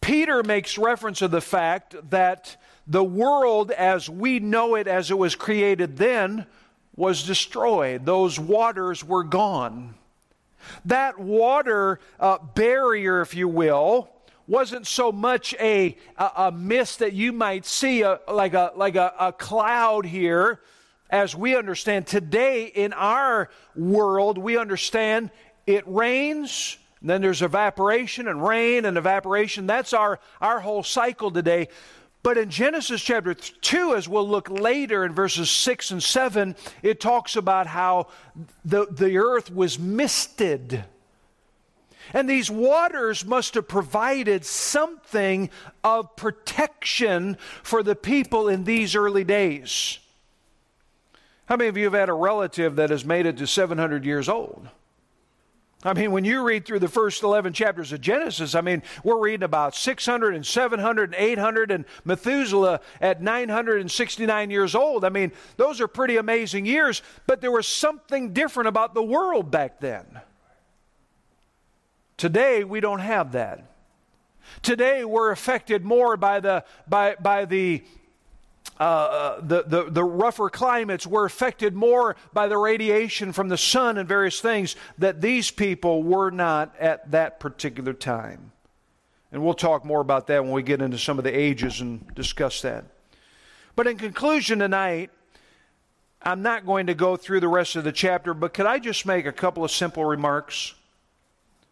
Peter 0.00 0.42
makes 0.42 0.76
reference 0.76 1.20
to 1.20 1.28
the 1.28 1.40
fact 1.40 1.94
that 2.10 2.56
the 2.88 3.04
world 3.04 3.70
as 3.70 4.10
we 4.10 4.40
know 4.40 4.74
it 4.74 4.88
as 4.88 5.12
it 5.12 5.16
was 5.16 5.36
created 5.36 5.96
then 5.96 6.44
was 6.96 7.22
destroyed. 7.22 8.04
Those 8.04 8.36
waters 8.36 9.04
were 9.04 9.22
gone. 9.22 9.94
That 10.86 11.20
water 11.20 12.00
uh, 12.18 12.38
barrier, 12.38 13.20
if 13.20 13.32
you 13.36 13.46
will, 13.46 14.10
wasn't 14.48 14.88
so 14.88 15.12
much 15.12 15.54
a, 15.60 15.96
a, 16.16 16.30
a 16.36 16.50
mist 16.50 16.98
that 16.98 17.12
you 17.12 17.32
might 17.32 17.64
see, 17.64 18.02
a, 18.02 18.18
like, 18.26 18.54
a, 18.54 18.72
like 18.74 18.96
a, 18.96 19.14
a 19.20 19.32
cloud 19.32 20.04
here, 20.04 20.62
as 21.10 21.34
we 21.34 21.56
understand. 21.56 22.06
Today, 22.06 22.64
in 22.66 22.92
our 22.92 23.50
world, 23.74 24.38
we 24.38 24.56
understand 24.56 25.30
it 25.66 25.84
rains, 25.86 26.78
then 27.02 27.20
there's 27.20 27.42
evaporation 27.42 28.28
and 28.28 28.44
rain 28.44 28.84
and 28.84 28.96
evaporation. 28.96 29.66
That's 29.66 29.92
our, 29.92 30.18
our 30.40 30.60
whole 30.60 30.82
cycle 30.82 31.30
today. 31.30 31.68
But 32.22 32.38
in 32.38 32.50
Genesis 32.50 33.02
chapter 33.02 33.34
2, 33.34 33.94
as 33.94 34.08
we'll 34.08 34.28
look 34.28 34.50
later 34.50 35.04
in 35.04 35.12
verses 35.12 35.48
6 35.50 35.92
and 35.92 36.02
7, 36.02 36.56
it 36.82 36.98
talks 36.98 37.36
about 37.36 37.68
how 37.68 38.08
the, 38.64 38.86
the 38.90 39.18
earth 39.18 39.54
was 39.54 39.78
misted. 39.78 40.84
And 42.12 42.28
these 42.28 42.50
waters 42.50 43.24
must 43.24 43.54
have 43.54 43.68
provided 43.68 44.44
something 44.44 45.50
of 45.84 46.16
protection 46.16 47.36
for 47.62 47.82
the 47.82 47.94
people 47.94 48.48
in 48.48 48.64
these 48.64 48.96
early 48.96 49.24
days. 49.24 50.00
How 51.46 51.56
many 51.56 51.68
of 51.68 51.76
you 51.76 51.84
have 51.84 51.94
had 51.94 52.08
a 52.08 52.14
relative 52.14 52.76
that 52.76 52.90
has 52.90 53.04
made 53.04 53.26
it 53.26 53.36
to 53.38 53.46
700 53.46 54.04
years 54.04 54.28
old? 54.28 54.68
I 55.84 55.92
mean, 55.92 56.10
when 56.10 56.24
you 56.24 56.42
read 56.42 56.66
through 56.66 56.80
the 56.80 56.88
first 56.88 57.22
11 57.22 57.52
chapters 57.52 57.92
of 57.92 58.00
Genesis, 58.00 58.56
I 58.56 58.60
mean, 58.60 58.82
we're 59.04 59.20
reading 59.20 59.44
about 59.44 59.76
600 59.76 60.34
and 60.34 60.44
700 60.44 61.14
and 61.14 61.14
800 61.14 61.70
and 61.70 61.84
Methuselah 62.04 62.80
at 63.00 63.22
969 63.22 64.50
years 64.50 64.74
old. 64.74 65.04
I 65.04 65.10
mean, 65.10 65.30
those 65.56 65.80
are 65.80 65.86
pretty 65.86 66.16
amazing 66.16 66.66
years, 66.66 67.02
but 67.26 67.40
there 67.40 67.52
was 67.52 67.68
something 67.68 68.32
different 68.32 68.68
about 68.68 68.94
the 68.94 69.02
world 69.02 69.50
back 69.50 69.78
then. 69.78 70.04
Today, 72.16 72.64
we 72.64 72.80
don't 72.80 73.00
have 73.00 73.32
that. 73.32 73.70
Today, 74.62 75.04
we're 75.04 75.30
affected 75.30 75.84
more 75.84 76.16
by 76.16 76.40
the, 76.40 76.64
by, 76.88 77.14
by 77.20 77.44
the, 77.44 77.84
uh, 78.78 78.82
uh, 78.82 79.40
the, 79.40 79.62
the, 79.62 79.90
the 79.90 80.04
rougher 80.04 80.50
climates. 80.50 81.06
We're 81.06 81.24
affected 81.24 81.74
more 81.74 82.16
by 82.32 82.48
the 82.48 82.58
radiation 82.58 83.32
from 83.32 83.48
the 83.48 83.56
sun 83.56 83.96
and 83.96 84.08
various 84.08 84.40
things 84.40 84.76
that 84.98 85.20
these 85.20 85.50
people 85.50 86.02
were 86.02 86.30
not 86.30 86.76
at 86.78 87.10
that 87.10 87.40
particular 87.40 87.94
time. 87.94 88.52
And 89.32 89.42
we'll 89.42 89.54
talk 89.54 89.84
more 89.84 90.00
about 90.00 90.26
that 90.28 90.42
when 90.44 90.52
we 90.52 90.62
get 90.62 90.82
into 90.82 90.98
some 90.98 91.18
of 91.18 91.24
the 91.24 91.36
ages 91.36 91.80
and 91.80 92.14
discuss 92.14 92.62
that. 92.62 92.84
But 93.74 93.86
in 93.86 93.96
conclusion 93.96 94.58
tonight, 94.58 95.10
I'm 96.22 96.42
not 96.42 96.66
going 96.66 96.86
to 96.86 96.94
go 96.94 97.16
through 97.16 97.40
the 97.40 97.48
rest 97.48 97.76
of 97.76 97.84
the 97.84 97.92
chapter, 97.92 98.34
but 98.34 98.54
could 98.54 98.66
I 98.66 98.78
just 98.78 99.06
make 99.06 99.26
a 99.26 99.32
couple 99.32 99.64
of 99.64 99.70
simple 99.70 100.04
remarks? 100.04 100.74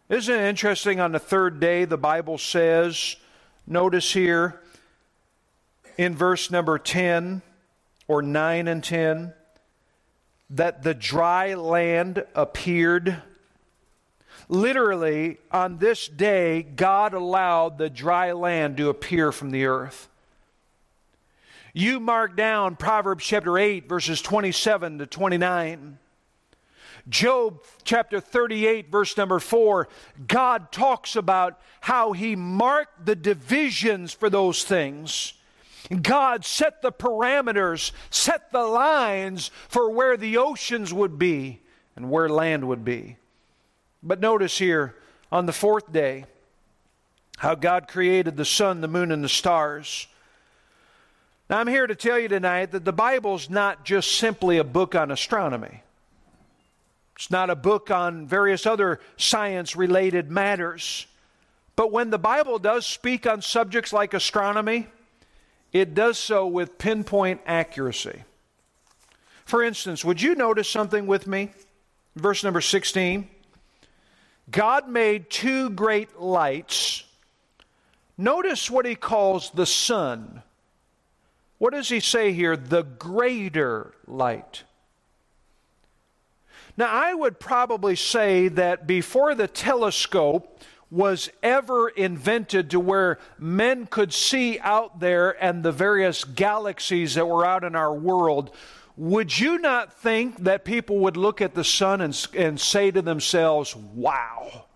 Isn't 0.08 0.34
it 0.34 0.48
interesting 0.48 1.00
on 1.00 1.12
the 1.12 1.18
third 1.18 1.60
day, 1.60 1.84
the 1.84 1.96
Bible 1.96 2.38
says, 2.38 3.16
notice 3.66 4.12
here 4.12 4.60
in 5.96 6.14
verse 6.14 6.50
number 6.50 6.78
10 6.78 7.42
or 8.08 8.22
9 8.22 8.68
and 8.68 8.82
10, 8.82 9.32
that 10.50 10.82
the 10.82 10.94
dry 10.94 11.54
land 11.54 12.24
appeared. 12.34 13.22
Literally, 14.48 15.38
on 15.50 15.78
this 15.78 16.06
day, 16.06 16.62
God 16.62 17.14
allowed 17.14 17.78
the 17.78 17.90
dry 17.90 18.32
land 18.32 18.76
to 18.76 18.88
appear 18.88 19.32
from 19.32 19.50
the 19.50 19.64
earth. 19.64 20.08
You 21.72 21.98
mark 21.98 22.36
down 22.36 22.76
Proverbs 22.76 23.24
chapter 23.24 23.58
8, 23.58 23.88
verses 23.88 24.22
27 24.22 24.98
to 24.98 25.06
29. 25.06 25.98
Job 27.08 27.62
chapter 27.82 28.20
38, 28.20 28.90
verse 28.90 29.16
number 29.16 29.38
4, 29.38 29.88
God 30.26 30.72
talks 30.72 31.16
about 31.16 31.60
how 31.80 32.12
He 32.12 32.36
marked 32.36 33.04
the 33.04 33.16
divisions 33.16 34.12
for 34.12 34.30
those 34.30 34.64
things. 34.64 35.34
God 36.00 36.44
set 36.44 36.80
the 36.82 36.92
parameters, 36.92 37.92
set 38.10 38.50
the 38.52 38.62
lines 38.62 39.50
for 39.68 39.90
where 39.90 40.16
the 40.16 40.38
oceans 40.38 40.92
would 40.94 41.18
be 41.18 41.60
and 41.96 42.10
where 42.10 42.28
land 42.28 42.66
would 42.68 42.84
be. 42.84 43.16
But 44.02 44.20
notice 44.20 44.58
here, 44.58 44.96
on 45.30 45.46
the 45.46 45.52
fourth 45.52 45.92
day, 45.92 46.24
how 47.38 47.54
God 47.54 47.88
created 47.88 48.36
the 48.36 48.44
sun, 48.44 48.80
the 48.80 48.88
moon, 48.88 49.10
and 49.12 49.22
the 49.22 49.28
stars. 49.28 50.06
Now, 51.50 51.58
I'm 51.58 51.66
here 51.66 51.86
to 51.86 51.94
tell 51.94 52.18
you 52.18 52.28
tonight 52.28 52.70
that 52.72 52.84
the 52.84 52.92
Bible's 52.92 53.50
not 53.50 53.84
just 53.84 54.12
simply 54.12 54.58
a 54.58 54.64
book 54.64 54.94
on 54.94 55.10
astronomy. 55.10 55.82
It's 57.16 57.30
not 57.30 57.50
a 57.50 57.56
book 57.56 57.90
on 57.90 58.26
various 58.26 58.66
other 58.66 59.00
science 59.16 59.76
related 59.76 60.30
matters. 60.30 61.06
But 61.76 61.92
when 61.92 62.10
the 62.10 62.18
Bible 62.18 62.58
does 62.58 62.86
speak 62.86 63.26
on 63.26 63.42
subjects 63.42 63.92
like 63.92 64.14
astronomy, 64.14 64.88
it 65.74 65.92
does 65.92 66.18
so 66.18 66.46
with 66.46 66.78
pinpoint 66.78 67.40
accuracy. 67.44 68.22
For 69.44 69.62
instance, 69.62 70.04
would 70.04 70.22
you 70.22 70.36
notice 70.36 70.70
something 70.70 71.06
with 71.06 71.26
me? 71.26 71.50
Verse 72.16 72.44
number 72.44 72.60
16. 72.60 73.28
God 74.50 74.88
made 74.88 75.28
two 75.28 75.70
great 75.70 76.20
lights. 76.20 77.04
Notice 78.16 78.70
what 78.70 78.86
he 78.86 78.94
calls 78.94 79.50
the 79.50 79.66
sun. 79.66 80.42
What 81.58 81.72
does 81.72 81.88
he 81.88 81.98
say 81.98 82.32
here? 82.32 82.56
The 82.56 82.84
greater 82.84 83.94
light. 84.06 84.62
Now, 86.76 86.88
I 86.90 87.14
would 87.14 87.40
probably 87.40 87.96
say 87.96 88.48
that 88.48 88.86
before 88.86 89.34
the 89.34 89.48
telescope 89.48 90.60
was 90.94 91.28
ever 91.42 91.88
invented 91.88 92.70
to 92.70 92.78
where 92.78 93.18
men 93.36 93.84
could 93.84 94.12
see 94.12 94.60
out 94.60 95.00
there 95.00 95.32
and 95.42 95.64
the 95.64 95.72
various 95.72 96.22
galaxies 96.22 97.16
that 97.16 97.26
were 97.26 97.44
out 97.44 97.64
in 97.64 97.74
our 97.74 97.92
world, 97.92 98.54
would 98.96 99.36
you 99.36 99.58
not 99.58 99.92
think 99.92 100.44
that 100.44 100.64
people 100.64 100.98
would 100.98 101.16
look 101.16 101.42
at 101.42 101.52
the 101.52 101.64
sun 101.64 102.00
and, 102.00 102.28
and 102.32 102.60
say 102.60 102.92
to 102.92 103.02
themselves, 103.02 103.74
wow, 103.74 104.66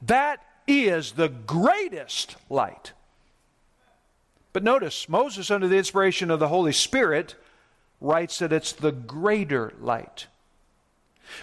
that 0.00 0.42
is 0.66 1.12
the 1.12 1.28
greatest 1.28 2.36
light? 2.48 2.92
But 4.54 4.64
notice, 4.64 5.10
Moses, 5.10 5.50
under 5.50 5.68
the 5.68 5.76
inspiration 5.76 6.30
of 6.30 6.40
the 6.40 6.48
Holy 6.48 6.72
Spirit, 6.72 7.34
writes 8.00 8.38
that 8.38 8.50
it's 8.50 8.72
the 8.72 8.92
greater 8.92 9.74
light. 9.78 10.26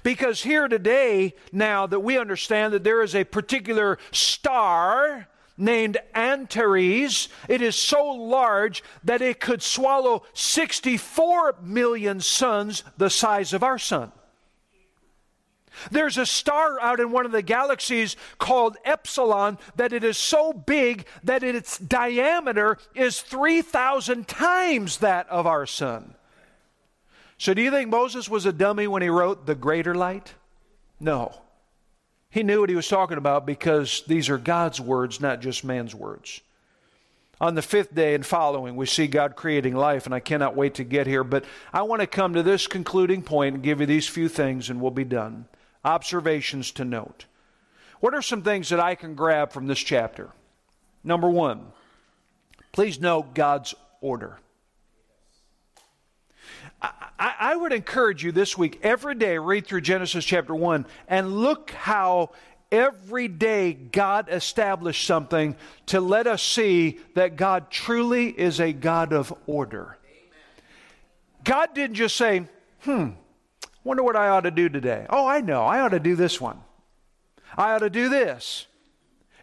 Because 0.04 0.44
here 0.44 0.68
today, 0.68 1.34
now 1.52 1.88
that 1.88 2.00
we 2.00 2.18
understand 2.18 2.74
that 2.74 2.84
there 2.84 3.02
is 3.02 3.16
a 3.16 3.24
particular 3.24 3.98
star 4.12 5.28
named 5.58 5.98
Antares, 6.16 7.30
it 7.48 7.62
is 7.62 7.76
so 7.76 8.04
large 8.06 8.84
that 9.04 9.22
it 9.22 9.40
could 9.40 9.62
swallow 9.62 10.24
64 10.34 11.58
million 11.62 12.20
suns 12.20 12.84
the 12.98 13.10
size 13.10 13.54
of 13.54 13.64
our 13.64 13.78
sun. 13.78 14.12
There's 15.90 16.18
a 16.18 16.26
star 16.26 16.80
out 16.80 17.00
in 17.00 17.12
one 17.12 17.26
of 17.26 17.32
the 17.32 17.42
galaxies 17.42 18.16
called 18.38 18.78
Epsilon 18.84 19.58
that 19.78 19.94
it 19.94 20.04
is 20.04 20.18
so 20.18 20.54
big 20.54 21.06
that 21.24 21.44
its 21.44 21.78
diameter 21.78 22.78
is 22.94 23.22
3,000 23.22 24.28
times 24.28 24.98
that 24.98 25.30
of 25.30 25.48
our 25.48 25.66
sun. 25.66 26.16
So, 27.42 27.56
do 27.56 27.62
you 27.64 27.72
think 27.72 27.90
Moses 27.90 28.30
was 28.30 28.46
a 28.46 28.54
dummy 28.54 28.86
when 28.86 29.02
he 29.02 29.10
wrote 29.10 29.48
the 29.48 29.56
greater 29.56 29.96
light? 29.96 30.36
No. 31.00 31.34
He 32.30 32.44
knew 32.44 32.60
what 32.60 32.70
he 32.70 32.76
was 32.76 32.88
talking 32.88 33.18
about 33.18 33.48
because 33.48 34.04
these 34.06 34.30
are 34.30 34.38
God's 34.38 34.80
words, 34.80 35.20
not 35.20 35.42
just 35.42 35.64
man's 35.64 35.96
words. 35.96 36.42
On 37.40 37.56
the 37.56 37.64
fifth 37.64 37.96
day 37.96 38.14
and 38.14 38.24
following, 38.24 38.76
we 38.76 38.86
see 38.86 39.08
God 39.08 39.36
creating 39.36 39.76
life, 39.76 40.06
and 40.06 40.14
I 40.14 40.20
cannot 40.20 40.56
wait 40.56 40.76
to 40.76 40.84
get 40.84 41.08
here. 41.08 41.24
But 41.24 41.46
I 41.74 41.82
want 41.82 42.02
to 42.02 42.06
come 42.06 42.36
to 42.36 42.44
this 42.44 42.68
concluding 42.68 43.24
point 43.24 43.56
and 43.56 43.64
give 43.64 43.80
you 43.80 43.88
these 43.88 44.08
few 44.08 44.30
things, 44.30 44.70
and 44.70 44.80
we'll 44.80 44.92
be 44.92 45.04
done. 45.04 45.46
Observations 45.84 46.70
to 46.74 46.86
note. 46.86 47.26
What 48.02 48.14
are 48.14 48.22
some 48.22 48.44
things 48.44 48.70
that 48.70 48.80
I 48.80 48.94
can 48.94 49.16
grab 49.16 49.52
from 49.52 49.66
this 49.66 49.80
chapter? 49.80 50.30
Number 51.04 51.28
one, 51.28 51.72
please 52.72 53.02
note 53.02 53.34
God's 53.34 53.74
order. 54.00 54.38
I, 56.82 57.36
I, 57.40 57.56
would 57.56 57.74
encourage 57.74 58.24
you 58.24 58.32
this 58.32 58.58
week, 58.58 58.80
every 58.82 59.14
day, 59.16 59.38
read 59.38 59.68
through 59.68 59.82
Genesis 59.82 60.26
chapter 60.26 60.56
1 60.56 60.86
and 61.08 61.38
look 61.38 61.72
how 61.72 62.32
every 62.72 63.28
day 63.28 63.74
God 63.74 64.28
established 64.30 65.06
something 65.06 65.56
to 65.88 66.02
let 66.02 66.26
us 66.26 66.42
see 66.42 67.00
that 67.16 67.36
God 67.36 67.70
truly 67.70 68.30
is 68.30 68.60
a 68.60 68.74
God 68.74 69.14
of 69.14 69.34
order. 69.46 69.98
God 71.44 71.74
didn't 71.74 71.96
just 71.96 72.16
say, 72.16 72.48
hmm, 72.82 73.10
wonder 73.84 74.04
what 74.04 74.16
I 74.16 74.30
ought 74.30 74.42
to 74.42 74.52
do 74.52 74.70
today. 74.70 75.06
Oh, 75.10 75.28
I 75.28 75.42
know, 75.42 75.64
I 75.64 75.82
ought 75.82 75.90
to 75.90 76.00
do 76.00 76.16
this 76.16 76.42
one. 76.42 76.60
I 77.58 77.74
ought 77.74 77.80
to 77.80 77.90
do 77.90 78.10
this. 78.10 78.68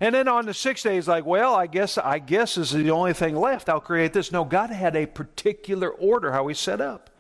And 0.01 0.15
then 0.15 0.29
on 0.29 0.47
the 0.47 0.55
sixth 0.55 0.85
day, 0.85 0.95
he's 0.95 1.09
like, 1.09 1.27
well, 1.27 1.55
I 1.55 1.67
guess, 1.67 1.99
I 1.99 2.21
guess 2.21 2.57
is 2.57 2.71
the 2.71 2.91
only 2.91 3.13
thing 3.13 3.35
left. 3.35 3.69
I'll 3.69 3.81
create 3.81 4.13
this. 4.13 4.31
No, 4.31 4.45
God 4.45 4.71
had 4.71 4.95
a 4.95 5.07
particular 5.07 5.91
order 5.91 6.33
how 6.33 6.47
he 6.47 6.55
set 6.55 6.81
up. 6.81 7.11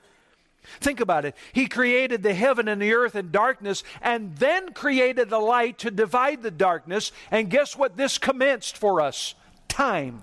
Think 0.81 1.01
about 1.01 1.25
it. 1.25 1.35
He 1.53 1.67
created 1.67 2.23
the 2.23 2.35
heaven 2.35 2.69
and 2.69 2.81
the 2.81 2.95
earth 2.95 3.15
and 3.15 3.33
darkness 3.33 3.83
and 4.01 4.37
then 4.37 4.73
created 4.73 5.31
the 5.31 5.39
light 5.39 5.79
to 5.79 5.91
divide 5.91 6.43
the 6.43 6.51
darkness. 6.51 7.13
And 7.31 7.51
guess 7.51 7.77
what 7.77 7.97
this 7.97 8.19
commenced 8.19 8.77
for 8.77 9.01
us? 9.01 9.35
Time. 9.69 10.23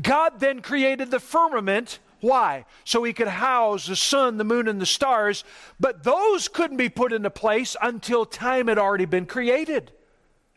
God 0.00 0.40
then 0.40 0.60
created 0.60 1.10
the 1.10 1.20
firmament. 1.20 1.98
Why? 2.20 2.64
So 2.84 3.04
he 3.04 3.12
could 3.12 3.28
house 3.28 3.86
the 3.86 3.96
sun, 3.96 4.36
the 4.36 4.44
moon, 4.44 4.68
and 4.68 4.80
the 4.80 4.86
stars. 4.86 5.44
But 5.78 6.02
those 6.02 6.48
couldn't 6.48 6.78
be 6.78 6.88
put 6.88 7.12
into 7.12 7.30
place 7.30 7.76
until 7.80 8.24
time 8.24 8.68
had 8.68 8.78
already 8.78 9.04
been 9.04 9.26
created. 9.26 9.92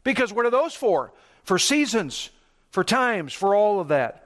Because 0.03 0.33
what 0.33 0.45
are 0.45 0.51
those 0.51 0.73
for? 0.73 1.13
For 1.43 1.59
seasons, 1.59 2.29
for 2.71 2.83
times, 2.83 3.33
for 3.33 3.53
all 3.55 3.79
of 3.79 3.89
that. 3.89 4.18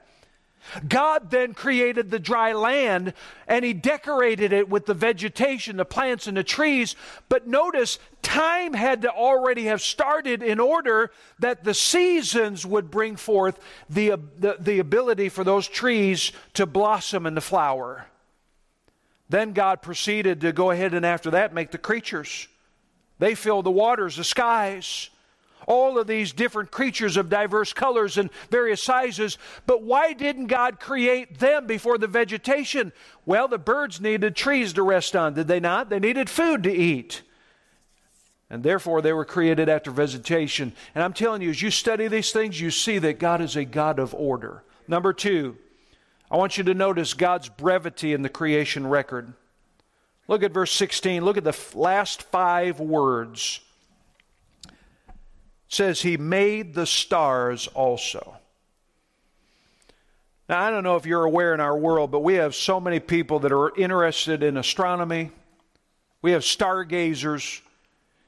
God 0.88 1.30
then 1.30 1.54
created 1.54 2.10
the 2.10 2.18
dry 2.18 2.52
land 2.52 3.14
and 3.46 3.64
he 3.64 3.72
decorated 3.72 4.52
it 4.52 4.68
with 4.68 4.86
the 4.86 4.94
vegetation, 4.94 5.76
the 5.76 5.84
plants, 5.84 6.26
and 6.26 6.36
the 6.36 6.44
trees. 6.44 6.96
But 7.28 7.46
notice, 7.46 7.98
time 8.22 8.74
had 8.74 9.02
to 9.02 9.10
already 9.10 9.64
have 9.64 9.80
started 9.82 10.42
in 10.42 10.60
order 10.60 11.10
that 11.38 11.64
the 11.64 11.74
seasons 11.74 12.64
would 12.64 12.90
bring 12.90 13.16
forth 13.16 13.58
the, 13.88 14.18
the, 14.38 14.56
the 14.58 14.78
ability 14.78 15.28
for 15.28 15.44
those 15.44 15.68
trees 15.68 16.32
to 16.54 16.66
blossom 16.66 17.26
and 17.26 17.36
to 17.36 17.40
flower. 17.40 18.06
Then 19.28 19.52
God 19.52 19.82
proceeded 19.82 20.40
to 20.42 20.52
go 20.52 20.70
ahead 20.70 20.94
and 20.94 21.04
after 21.04 21.30
that 21.32 21.54
make 21.54 21.70
the 21.70 21.78
creatures. 21.78 22.48
They 23.18 23.34
filled 23.34 23.66
the 23.66 23.70
waters, 23.70 24.16
the 24.16 24.24
skies 24.24 25.10
all 25.66 25.98
of 25.98 26.06
these 26.06 26.32
different 26.32 26.70
creatures 26.70 27.16
of 27.16 27.28
diverse 27.28 27.72
colors 27.72 28.18
and 28.18 28.30
various 28.50 28.82
sizes. 28.82 29.38
But 29.66 29.82
why 29.82 30.12
didn't 30.12 30.46
God 30.46 30.80
create 30.80 31.38
them 31.38 31.66
before 31.66 31.98
the 31.98 32.06
vegetation? 32.06 32.92
Well, 33.26 33.48
the 33.48 33.58
birds 33.58 34.00
needed 34.00 34.36
trees 34.36 34.72
to 34.74 34.82
rest 34.82 35.16
on, 35.16 35.34
did 35.34 35.48
they 35.48 35.60
not? 35.60 35.90
They 35.90 35.98
needed 35.98 36.30
food 36.30 36.62
to 36.64 36.72
eat. 36.72 37.22
And 38.50 38.62
therefore, 38.62 39.02
they 39.02 39.12
were 39.12 39.24
created 39.24 39.68
after 39.68 39.90
vegetation. 39.90 40.72
And 40.94 41.02
I'm 41.02 41.14
telling 41.14 41.42
you, 41.42 41.50
as 41.50 41.62
you 41.62 41.70
study 41.70 42.08
these 42.08 42.30
things, 42.30 42.60
you 42.60 42.70
see 42.70 42.98
that 42.98 43.18
God 43.18 43.40
is 43.40 43.56
a 43.56 43.64
God 43.64 43.98
of 43.98 44.14
order. 44.14 44.62
Number 44.86 45.12
two, 45.12 45.56
I 46.30 46.36
want 46.36 46.58
you 46.58 46.64
to 46.64 46.74
notice 46.74 47.14
God's 47.14 47.48
brevity 47.48 48.12
in 48.12 48.22
the 48.22 48.28
creation 48.28 48.86
record. 48.86 49.32
Look 50.28 50.42
at 50.42 50.52
verse 50.52 50.72
16. 50.72 51.24
Look 51.24 51.36
at 51.36 51.44
the 51.44 51.58
last 51.74 52.22
five 52.22 52.80
words 52.80 53.60
says 55.74 56.02
he 56.02 56.16
made 56.16 56.74
the 56.74 56.86
stars 56.86 57.66
also. 57.68 58.36
Now, 60.48 60.60
I 60.60 60.70
don't 60.70 60.84
know 60.84 60.96
if 60.96 61.06
you're 61.06 61.24
aware 61.24 61.54
in 61.54 61.60
our 61.60 61.76
world, 61.76 62.10
but 62.10 62.20
we 62.20 62.34
have 62.34 62.54
so 62.54 62.78
many 62.78 63.00
people 63.00 63.40
that 63.40 63.52
are 63.52 63.74
interested 63.76 64.42
in 64.42 64.56
astronomy. 64.56 65.30
We 66.20 66.32
have 66.32 66.44
stargazers. 66.44 67.62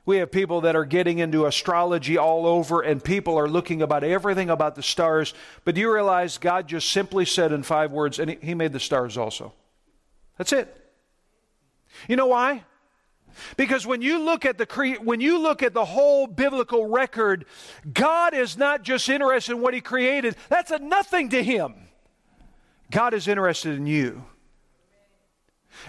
We 0.07 0.19
have 0.19 0.31
people 0.31 0.63
that 0.63 0.77
are 0.77 0.85
getting 0.85 1.19
into 1.19 1.47
astrology 1.47 2.17
all 2.17 2.47
over, 2.47 2.81
and 2.81 3.03
people 3.03 3.39
are 3.39 3.49
looking 3.49 3.83
about 3.83 4.03
everything 4.03 4.49
about 4.51 4.75
the 4.77 4.83
stars. 4.83 5.35
But 5.65 5.75
do 5.75 5.81
you 5.81 5.93
realize 5.93 6.39
God 6.39 6.69
just 6.69 6.91
simply 6.91 7.27
said 7.27 7.53
in 7.53 7.63
five 7.63 7.93
words, 7.93 8.19
and 8.19 8.31
He 8.31 8.55
made 8.55 8.73
the 8.73 8.81
stars 8.81 9.19
also? 9.19 9.53
That's 10.39 10.53
it. 10.53 10.75
You 12.09 12.17
know 12.17 12.29
why? 12.29 12.65
Because 13.57 13.87
when 13.87 14.03
you 14.03 14.19
look 14.19 14.45
at 14.45 14.59
the 14.59 14.67
cre- 14.67 15.03
when 15.03 15.21
you 15.21 15.39
look 15.39 15.63
at 15.63 15.75
the 15.75 15.85
whole 15.85 16.27
biblical 16.27 16.87
record, 16.87 17.47
God 17.93 18.35
is 18.35 18.57
not 18.57 18.83
just 18.83 19.09
interested 19.09 19.53
in 19.53 19.61
what 19.61 19.75
he 19.75 19.81
created. 19.81 20.37
That's 20.49 20.71
a 20.71 20.79
nothing 20.79 21.31
to 21.31 21.43
him. 21.43 21.75
God 22.91 23.15
is 23.15 23.27
interested 23.29 23.75
in 23.75 23.87
you. 23.87 24.25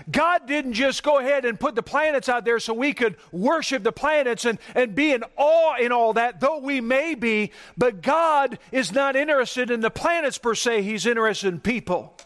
God 0.10 0.48
didn't 0.48 0.74
just 0.74 1.04
go 1.04 1.20
ahead 1.20 1.46
and 1.46 1.60
put 1.60 1.76
the 1.76 1.84
planets 1.84 2.30
out 2.30 2.46
there 2.46 2.60
so 2.60 2.74
we 2.74 2.94
could 2.94 3.16
worship 3.32 3.84
the 3.84 3.92
planets 3.92 4.46
and, 4.46 4.60
and 4.76 4.96
be 4.96 5.12
in 5.12 5.24
awe 5.36 5.76
in 5.78 5.92
all 5.92 6.14
that, 6.14 6.40
though 6.40 6.60
we 6.60 6.82
may 6.82 7.16
be, 7.16 7.52
but 7.78 8.02
God 8.02 8.60
is 8.72 8.92
not 8.92 9.16
interested 9.16 9.72
in 9.72 9.82
the 9.82 9.90
planets 9.90 10.38
per 10.38 10.56
se, 10.56 10.82
He's 10.82 11.06
interested 11.06 11.54
in 11.54 11.60
people. 11.60 12.18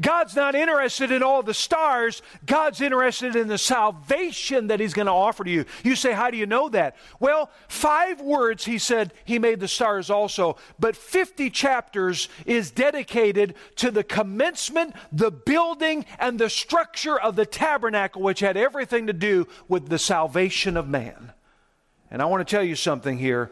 God's 0.00 0.36
not 0.36 0.54
interested 0.54 1.10
in 1.10 1.22
all 1.22 1.42
the 1.42 1.54
stars. 1.54 2.22
God's 2.46 2.80
interested 2.80 3.36
in 3.36 3.48
the 3.48 3.58
salvation 3.58 4.68
that 4.68 4.80
He's 4.80 4.94
going 4.94 5.06
to 5.06 5.12
offer 5.12 5.44
to 5.44 5.50
you. 5.50 5.64
You 5.82 5.96
say, 5.96 6.12
How 6.12 6.30
do 6.30 6.36
you 6.36 6.46
know 6.46 6.68
that? 6.70 6.96
Well, 7.20 7.50
five 7.68 8.20
words 8.20 8.64
He 8.64 8.78
said 8.78 9.12
He 9.24 9.38
made 9.38 9.60
the 9.60 9.68
stars 9.68 10.10
also, 10.10 10.56
but 10.78 10.96
50 10.96 11.50
chapters 11.50 12.28
is 12.46 12.70
dedicated 12.70 13.54
to 13.76 13.90
the 13.90 14.04
commencement, 14.04 14.94
the 15.10 15.30
building, 15.30 16.04
and 16.18 16.38
the 16.38 16.50
structure 16.50 17.18
of 17.18 17.36
the 17.36 17.46
tabernacle, 17.46 18.22
which 18.22 18.40
had 18.40 18.56
everything 18.56 19.06
to 19.06 19.12
do 19.12 19.46
with 19.68 19.88
the 19.88 19.98
salvation 19.98 20.76
of 20.76 20.88
man. 20.88 21.32
And 22.10 22.20
I 22.20 22.26
want 22.26 22.46
to 22.46 22.50
tell 22.50 22.64
you 22.64 22.76
something 22.76 23.18
here. 23.18 23.50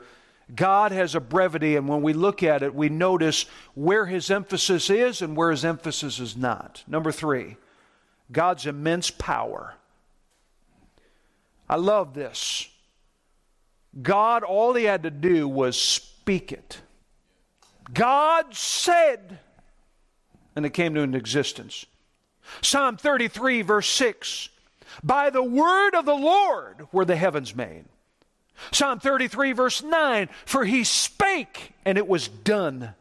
God 0.55 0.93
has 0.93 1.15
a 1.15 1.21
brevity, 1.21 1.77
and 1.77 1.89
when 1.89 2.03
we 2.03 2.13
look 2.13 2.43
at 2.43 2.63
it, 2.63 2.75
we 2.75 2.89
notice 2.89 3.47
where 3.75 4.07
his 4.07 4.31
emphasis 4.31 4.91
is 4.91 5.23
and 5.23 5.37
where 5.37 5.51
his 5.51 5.65
emphasis 5.65 6.19
is 6.19 6.37
not. 6.37 6.83
Number 6.87 7.13
three, 7.13 7.57
God's 8.33 8.67
immense 8.67 9.11
power. 9.11 9.75
I 11.69 11.77
love 11.77 12.15
this. 12.15 12.69
God, 14.01 14.43
all 14.43 14.75
he 14.75 14.85
had 14.85 15.03
to 15.05 15.11
do 15.11 15.49
was 15.49 15.81
speak 15.81 16.53
it. 16.53 16.81
God 17.93 18.55
said, 18.55 19.39
and 20.55 20.65
it 20.65 20.71
came 20.71 20.95
to 20.95 21.03
an 21.03 21.15
existence. 21.15 21.87
Psalm 22.63 22.97
33, 22.97 23.63
verse 23.63 23.89
6 23.89 24.49
By 25.03 25.31
the 25.31 25.43
word 25.43 25.95
of 25.95 26.05
the 26.05 26.15
Lord 26.15 26.87
were 26.93 27.05
the 27.05 27.17
heavens 27.17 27.55
made 27.55 27.85
Psalm 28.73 29.01
33, 29.01 29.53
verse 29.53 29.83
9, 29.83 30.29
for 30.45 30.65
he 30.65 30.85
spake 30.85 31.73
and 31.85 31.99
it 31.99 32.07
was 32.07 32.29
done. 32.29 32.95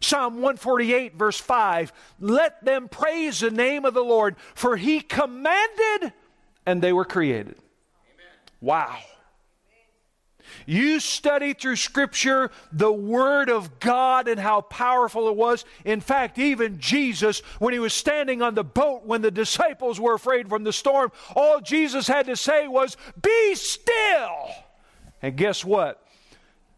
Psalm 0.00 0.34
148, 0.34 1.14
verse 1.14 1.38
5, 1.38 1.92
let 2.20 2.64
them 2.64 2.88
praise 2.88 3.40
the 3.40 3.50
name 3.50 3.84
of 3.84 3.92
the 3.92 4.04
Lord, 4.04 4.36
for 4.54 4.76
he 4.76 5.00
commanded 5.00 6.12
and 6.64 6.80
they 6.80 6.92
were 6.92 7.04
created. 7.04 7.56
Amen. 7.56 8.26
Wow. 8.60 8.98
You 10.66 11.00
study 11.00 11.52
through 11.52 11.76
Scripture 11.76 12.50
the 12.72 12.92
Word 12.92 13.50
of 13.50 13.78
God 13.78 14.28
and 14.28 14.40
how 14.40 14.62
powerful 14.62 15.28
it 15.28 15.36
was. 15.36 15.64
In 15.84 16.00
fact, 16.00 16.38
even 16.38 16.78
Jesus, 16.78 17.40
when 17.58 17.72
he 17.72 17.78
was 17.78 17.92
standing 17.92 18.42
on 18.42 18.54
the 18.54 18.64
boat 18.64 19.04
when 19.04 19.22
the 19.22 19.30
disciples 19.30 20.00
were 20.00 20.14
afraid 20.14 20.48
from 20.48 20.64
the 20.64 20.72
storm, 20.72 21.12
all 21.34 21.60
Jesus 21.60 22.06
had 22.06 22.26
to 22.26 22.36
say 22.36 22.68
was, 22.68 22.96
Be 23.20 23.54
still 23.54 24.48
and 25.22 25.36
guess 25.36 25.64
what? 25.64 26.02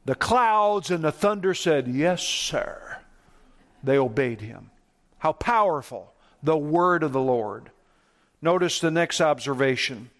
The 0.04 0.14
clouds 0.14 0.90
and 0.90 1.04
the 1.04 1.12
thunder 1.12 1.54
said, 1.54 1.86
Yes, 1.88 2.22
sir. 2.22 2.98
They 3.84 3.98
obeyed 3.98 4.40
him. 4.40 4.70
How 5.18 5.32
powerful 5.32 6.12
the 6.42 6.56
word 6.56 7.02
of 7.02 7.12
the 7.12 7.20
Lord. 7.20 7.70
Notice 8.40 8.80
the 8.80 8.90
next 8.90 9.20
observation 9.20 10.10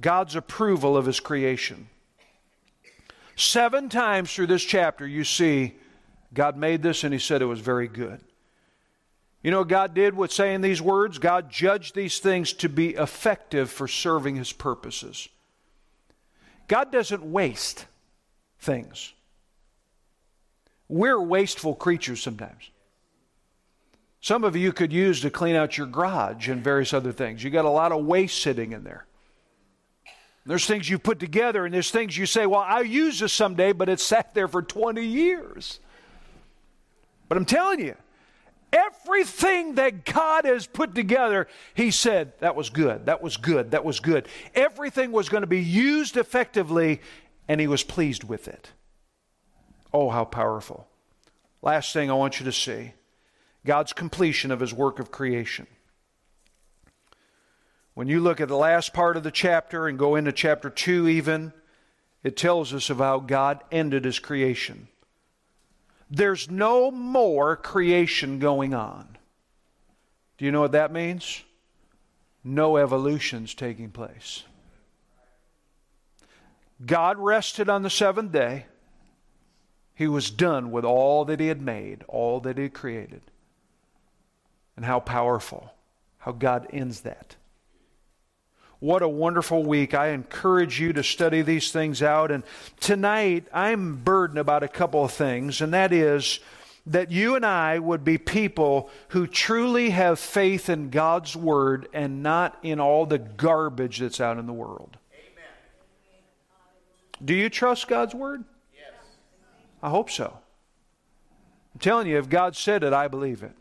God's 0.00 0.36
approval 0.36 0.96
of 0.96 1.06
his 1.06 1.18
creation. 1.18 1.88
Seven 3.34 3.88
times 3.88 4.32
through 4.32 4.48
this 4.48 4.64
chapter, 4.64 5.06
you 5.06 5.24
see 5.24 5.74
God 6.32 6.56
made 6.56 6.82
this 6.82 7.04
and 7.04 7.12
he 7.12 7.18
said 7.18 7.42
it 7.42 7.46
was 7.46 7.60
very 7.60 7.88
good. 7.88 8.20
You 9.42 9.52
know 9.52 9.64
God 9.64 9.94
did 9.94 10.14
with 10.14 10.32
saying 10.32 10.60
these 10.60 10.82
words? 10.82 11.18
God 11.18 11.50
judged 11.50 11.94
these 11.94 12.18
things 12.18 12.52
to 12.54 12.68
be 12.68 12.90
effective 12.90 13.70
for 13.70 13.86
serving 13.86 14.36
his 14.36 14.52
purposes. 14.52 15.28
God 16.68 16.92
doesn't 16.92 17.22
waste 17.22 17.86
things. 18.60 19.14
We're 20.88 21.20
wasteful 21.20 21.74
creatures 21.74 22.22
sometimes. 22.22 22.70
Some 24.20 24.44
of 24.44 24.56
you 24.56 24.72
could 24.72 24.92
use 24.92 25.20
to 25.22 25.30
clean 25.30 25.54
out 25.54 25.78
your 25.78 25.86
garage 25.86 26.48
and 26.48 26.62
various 26.62 26.92
other 26.92 27.12
things. 27.12 27.42
You 27.42 27.50
got 27.50 27.64
a 27.64 27.70
lot 27.70 27.92
of 27.92 28.04
waste 28.04 28.42
sitting 28.42 28.72
in 28.72 28.84
there. 28.84 29.06
There's 30.44 30.66
things 30.66 30.88
you 30.88 30.98
put 30.98 31.18
together, 31.18 31.66
and 31.66 31.74
there's 31.74 31.90
things 31.90 32.16
you 32.16 32.24
say, 32.24 32.46
Well, 32.46 32.64
I'll 32.66 32.84
use 32.84 33.20
this 33.20 33.34
someday, 33.34 33.72
but 33.72 33.88
it's 33.88 34.02
sat 34.02 34.34
there 34.34 34.48
for 34.48 34.62
20 34.62 35.04
years. 35.04 35.78
But 37.28 37.36
I'm 37.36 37.44
telling 37.44 37.80
you, 37.80 37.94
Everything 38.72 39.76
that 39.76 40.04
God 40.04 40.44
has 40.44 40.66
put 40.66 40.94
together, 40.94 41.48
He 41.74 41.90
said, 41.90 42.32
that 42.40 42.54
was 42.54 42.70
good, 42.70 43.06
that 43.06 43.22
was 43.22 43.36
good, 43.36 43.70
that 43.70 43.84
was 43.84 44.00
good. 44.00 44.28
Everything 44.54 45.10
was 45.12 45.28
going 45.28 45.40
to 45.42 45.46
be 45.46 45.62
used 45.62 46.16
effectively, 46.16 47.00
and 47.46 47.60
He 47.60 47.66
was 47.66 47.82
pleased 47.82 48.24
with 48.24 48.46
it. 48.46 48.72
Oh, 49.92 50.10
how 50.10 50.24
powerful. 50.24 50.86
Last 51.62 51.92
thing 51.92 52.10
I 52.10 52.14
want 52.14 52.40
you 52.40 52.44
to 52.44 52.52
see 52.52 52.92
God's 53.64 53.92
completion 53.92 54.50
of 54.50 54.60
His 54.60 54.74
work 54.74 54.98
of 54.98 55.10
creation. 55.10 55.66
When 57.94 58.06
you 58.06 58.20
look 58.20 58.40
at 58.40 58.48
the 58.48 58.56
last 58.56 58.92
part 58.92 59.16
of 59.16 59.24
the 59.24 59.30
chapter 59.30 59.88
and 59.88 59.98
go 59.98 60.14
into 60.14 60.30
chapter 60.30 60.70
2, 60.70 61.08
even, 61.08 61.52
it 62.22 62.36
tells 62.36 62.72
us 62.72 62.90
of 62.90 62.98
how 62.98 63.18
God 63.18 63.64
ended 63.72 64.04
His 64.04 64.18
creation. 64.18 64.88
There's 66.10 66.50
no 66.50 66.90
more 66.90 67.56
creation 67.56 68.38
going 68.38 68.74
on. 68.74 69.18
Do 70.38 70.44
you 70.44 70.52
know 70.52 70.60
what 70.60 70.72
that 70.72 70.92
means? 70.92 71.42
No 72.42 72.76
evolution's 72.76 73.54
taking 73.54 73.90
place. 73.90 74.44
God 76.84 77.18
rested 77.18 77.68
on 77.68 77.82
the 77.82 77.90
seventh 77.90 78.32
day. 78.32 78.66
He 79.94 80.06
was 80.06 80.30
done 80.30 80.70
with 80.70 80.84
all 80.84 81.24
that 81.24 81.40
He 81.40 81.48
had 81.48 81.60
made, 81.60 82.04
all 82.06 82.40
that 82.40 82.56
He 82.56 82.64
had 82.64 82.74
created. 82.74 83.22
And 84.76 84.84
how 84.84 85.00
powerful, 85.00 85.72
how 86.18 86.30
God 86.30 86.68
ends 86.72 87.00
that. 87.00 87.34
What 88.80 89.02
a 89.02 89.08
wonderful 89.08 89.64
week. 89.64 89.92
I 89.92 90.08
encourage 90.08 90.80
you 90.80 90.92
to 90.92 91.02
study 91.02 91.42
these 91.42 91.72
things 91.72 92.00
out. 92.00 92.30
And 92.30 92.44
tonight, 92.78 93.46
I'm 93.52 93.96
burdened 93.96 94.38
about 94.38 94.62
a 94.62 94.68
couple 94.68 95.04
of 95.04 95.12
things, 95.12 95.60
and 95.60 95.74
that 95.74 95.92
is 95.92 96.38
that 96.86 97.10
you 97.10 97.34
and 97.34 97.44
I 97.44 97.80
would 97.80 98.04
be 98.04 98.18
people 98.18 98.88
who 99.08 99.26
truly 99.26 99.90
have 99.90 100.18
faith 100.18 100.70
in 100.70 100.90
God's 100.90 101.36
Word 101.36 101.88
and 101.92 102.22
not 102.22 102.56
in 102.62 102.78
all 102.78 103.04
the 103.04 103.18
garbage 103.18 103.98
that's 103.98 104.20
out 104.20 104.38
in 104.38 104.46
the 104.46 104.52
world. 104.52 104.96
Amen. 105.12 105.52
Do 107.24 107.34
you 107.34 107.50
trust 107.50 107.88
God's 107.88 108.14
Word? 108.14 108.44
Yes. 108.72 108.92
I 109.82 109.90
hope 109.90 110.08
so. 110.08 110.38
I'm 111.74 111.80
telling 111.80 112.06
you, 112.06 112.16
if 112.16 112.28
God 112.28 112.56
said 112.56 112.84
it, 112.84 112.92
I 112.92 113.08
believe 113.08 113.42
it. 113.42 113.52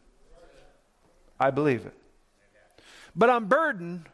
I 1.40 1.50
believe 1.50 1.86
it. 1.86 1.94
But 3.16 3.32
I'm 3.32 3.46
burdened 3.46 4.06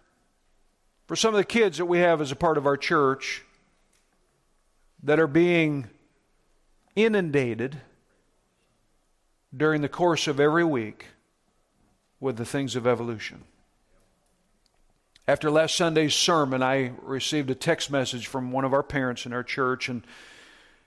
for 1.05 1.15
some 1.15 1.33
of 1.33 1.37
the 1.37 1.43
kids 1.43 1.77
that 1.77 1.85
we 1.85 1.99
have 1.99 2.21
as 2.21 2.31
a 2.31 2.35
part 2.35 2.57
of 2.57 2.65
our 2.65 2.77
church 2.77 3.43
that 5.03 5.19
are 5.19 5.27
being 5.27 5.87
inundated 6.95 7.77
during 9.55 9.81
the 9.81 9.89
course 9.89 10.27
of 10.27 10.39
every 10.39 10.63
week 10.63 11.07
with 12.19 12.37
the 12.37 12.45
things 12.45 12.75
of 12.75 12.87
evolution. 12.87 13.43
After 15.27 15.51
last 15.51 15.75
Sunday's 15.75 16.13
sermon, 16.13 16.61
I 16.61 16.91
received 17.01 17.49
a 17.49 17.55
text 17.55 17.89
message 17.91 18.27
from 18.27 18.51
one 18.51 18.65
of 18.65 18.73
our 18.73 18.83
parents 18.83 19.25
in 19.25 19.33
our 19.33 19.43
church, 19.43 19.87
and 19.87 20.03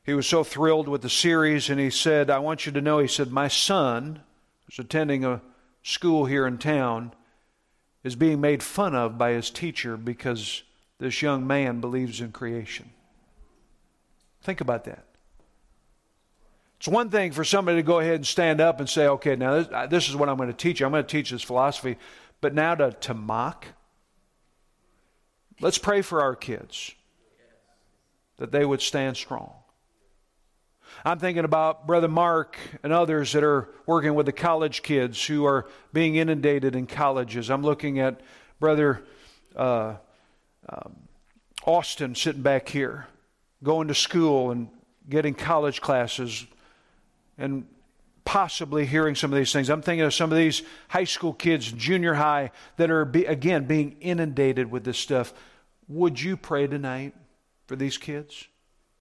he 0.04 0.14
was 0.14 0.26
so 0.26 0.44
thrilled 0.44 0.88
with 0.88 1.02
the 1.02 1.10
series, 1.10 1.70
and 1.70 1.80
he 1.80 1.90
said, 1.90 2.28
I 2.30 2.38
want 2.38 2.66
you 2.66 2.72
to 2.72 2.80
know, 2.80 2.98
he 2.98 3.08
said, 3.08 3.32
my 3.32 3.48
son, 3.48 4.20
who's 4.64 4.78
attending 4.78 5.24
a 5.24 5.40
school 5.82 6.26
here 6.26 6.46
in 6.46 6.58
town, 6.58 7.12
is 8.06 8.14
being 8.14 8.40
made 8.40 8.62
fun 8.62 8.94
of 8.94 9.18
by 9.18 9.32
his 9.32 9.50
teacher 9.50 9.96
because 9.96 10.62
this 10.98 11.22
young 11.22 11.44
man 11.44 11.80
believes 11.80 12.20
in 12.20 12.30
creation. 12.30 12.88
Think 14.42 14.60
about 14.60 14.84
that. 14.84 15.04
It's 16.78 16.86
one 16.86 17.10
thing 17.10 17.32
for 17.32 17.42
somebody 17.42 17.78
to 17.78 17.82
go 17.82 17.98
ahead 17.98 18.14
and 18.14 18.26
stand 18.26 18.60
up 18.60 18.78
and 18.78 18.88
say, 18.88 19.08
okay, 19.08 19.34
now 19.34 19.60
this, 19.60 19.90
this 19.90 20.08
is 20.08 20.14
what 20.14 20.28
I'm 20.28 20.36
going 20.36 20.48
to 20.48 20.54
teach 20.54 20.78
you. 20.78 20.86
I'm 20.86 20.92
going 20.92 21.02
to 21.02 21.10
teach 21.10 21.30
this 21.30 21.42
philosophy. 21.42 21.96
But 22.40 22.54
now 22.54 22.76
to, 22.76 22.92
to 22.92 23.12
mock? 23.12 23.66
Let's 25.60 25.78
pray 25.78 26.00
for 26.00 26.22
our 26.22 26.36
kids 26.36 26.92
that 28.36 28.52
they 28.52 28.64
would 28.64 28.82
stand 28.82 29.16
strong. 29.16 29.52
I'm 31.06 31.20
thinking 31.20 31.44
about 31.44 31.86
Brother 31.86 32.08
Mark 32.08 32.58
and 32.82 32.92
others 32.92 33.32
that 33.34 33.44
are 33.44 33.68
working 33.86 34.16
with 34.16 34.26
the 34.26 34.32
college 34.32 34.82
kids 34.82 35.24
who 35.24 35.44
are 35.44 35.68
being 35.92 36.16
inundated 36.16 36.74
in 36.74 36.88
colleges. 36.88 37.48
I'm 37.48 37.62
looking 37.62 38.00
at 38.00 38.20
Brother 38.58 39.04
uh, 39.54 39.94
um, 40.68 40.96
Austin 41.64 42.16
sitting 42.16 42.42
back 42.42 42.68
here, 42.68 43.06
going 43.62 43.86
to 43.86 43.94
school 43.94 44.50
and 44.50 44.68
getting 45.08 45.32
college 45.32 45.80
classes. 45.80 46.44
And 47.38 47.68
possibly 48.24 48.84
hearing 48.84 49.14
some 49.14 49.32
of 49.32 49.36
these 49.36 49.52
things. 49.52 49.70
I'm 49.70 49.82
thinking 49.82 50.04
of 50.04 50.12
some 50.12 50.32
of 50.32 50.36
these 50.36 50.62
high 50.88 51.04
school 51.04 51.32
kids, 51.32 51.70
junior 51.70 52.14
high, 52.14 52.50
that 52.78 52.90
are, 52.90 53.04
be, 53.04 53.24
again, 53.26 53.66
being 53.66 53.94
inundated 54.00 54.72
with 54.72 54.82
this 54.82 54.98
stuff. 54.98 55.32
Would 55.86 56.20
you 56.20 56.36
pray 56.36 56.66
tonight 56.66 57.14
for 57.68 57.76
these 57.76 57.96
kids? 57.96 58.48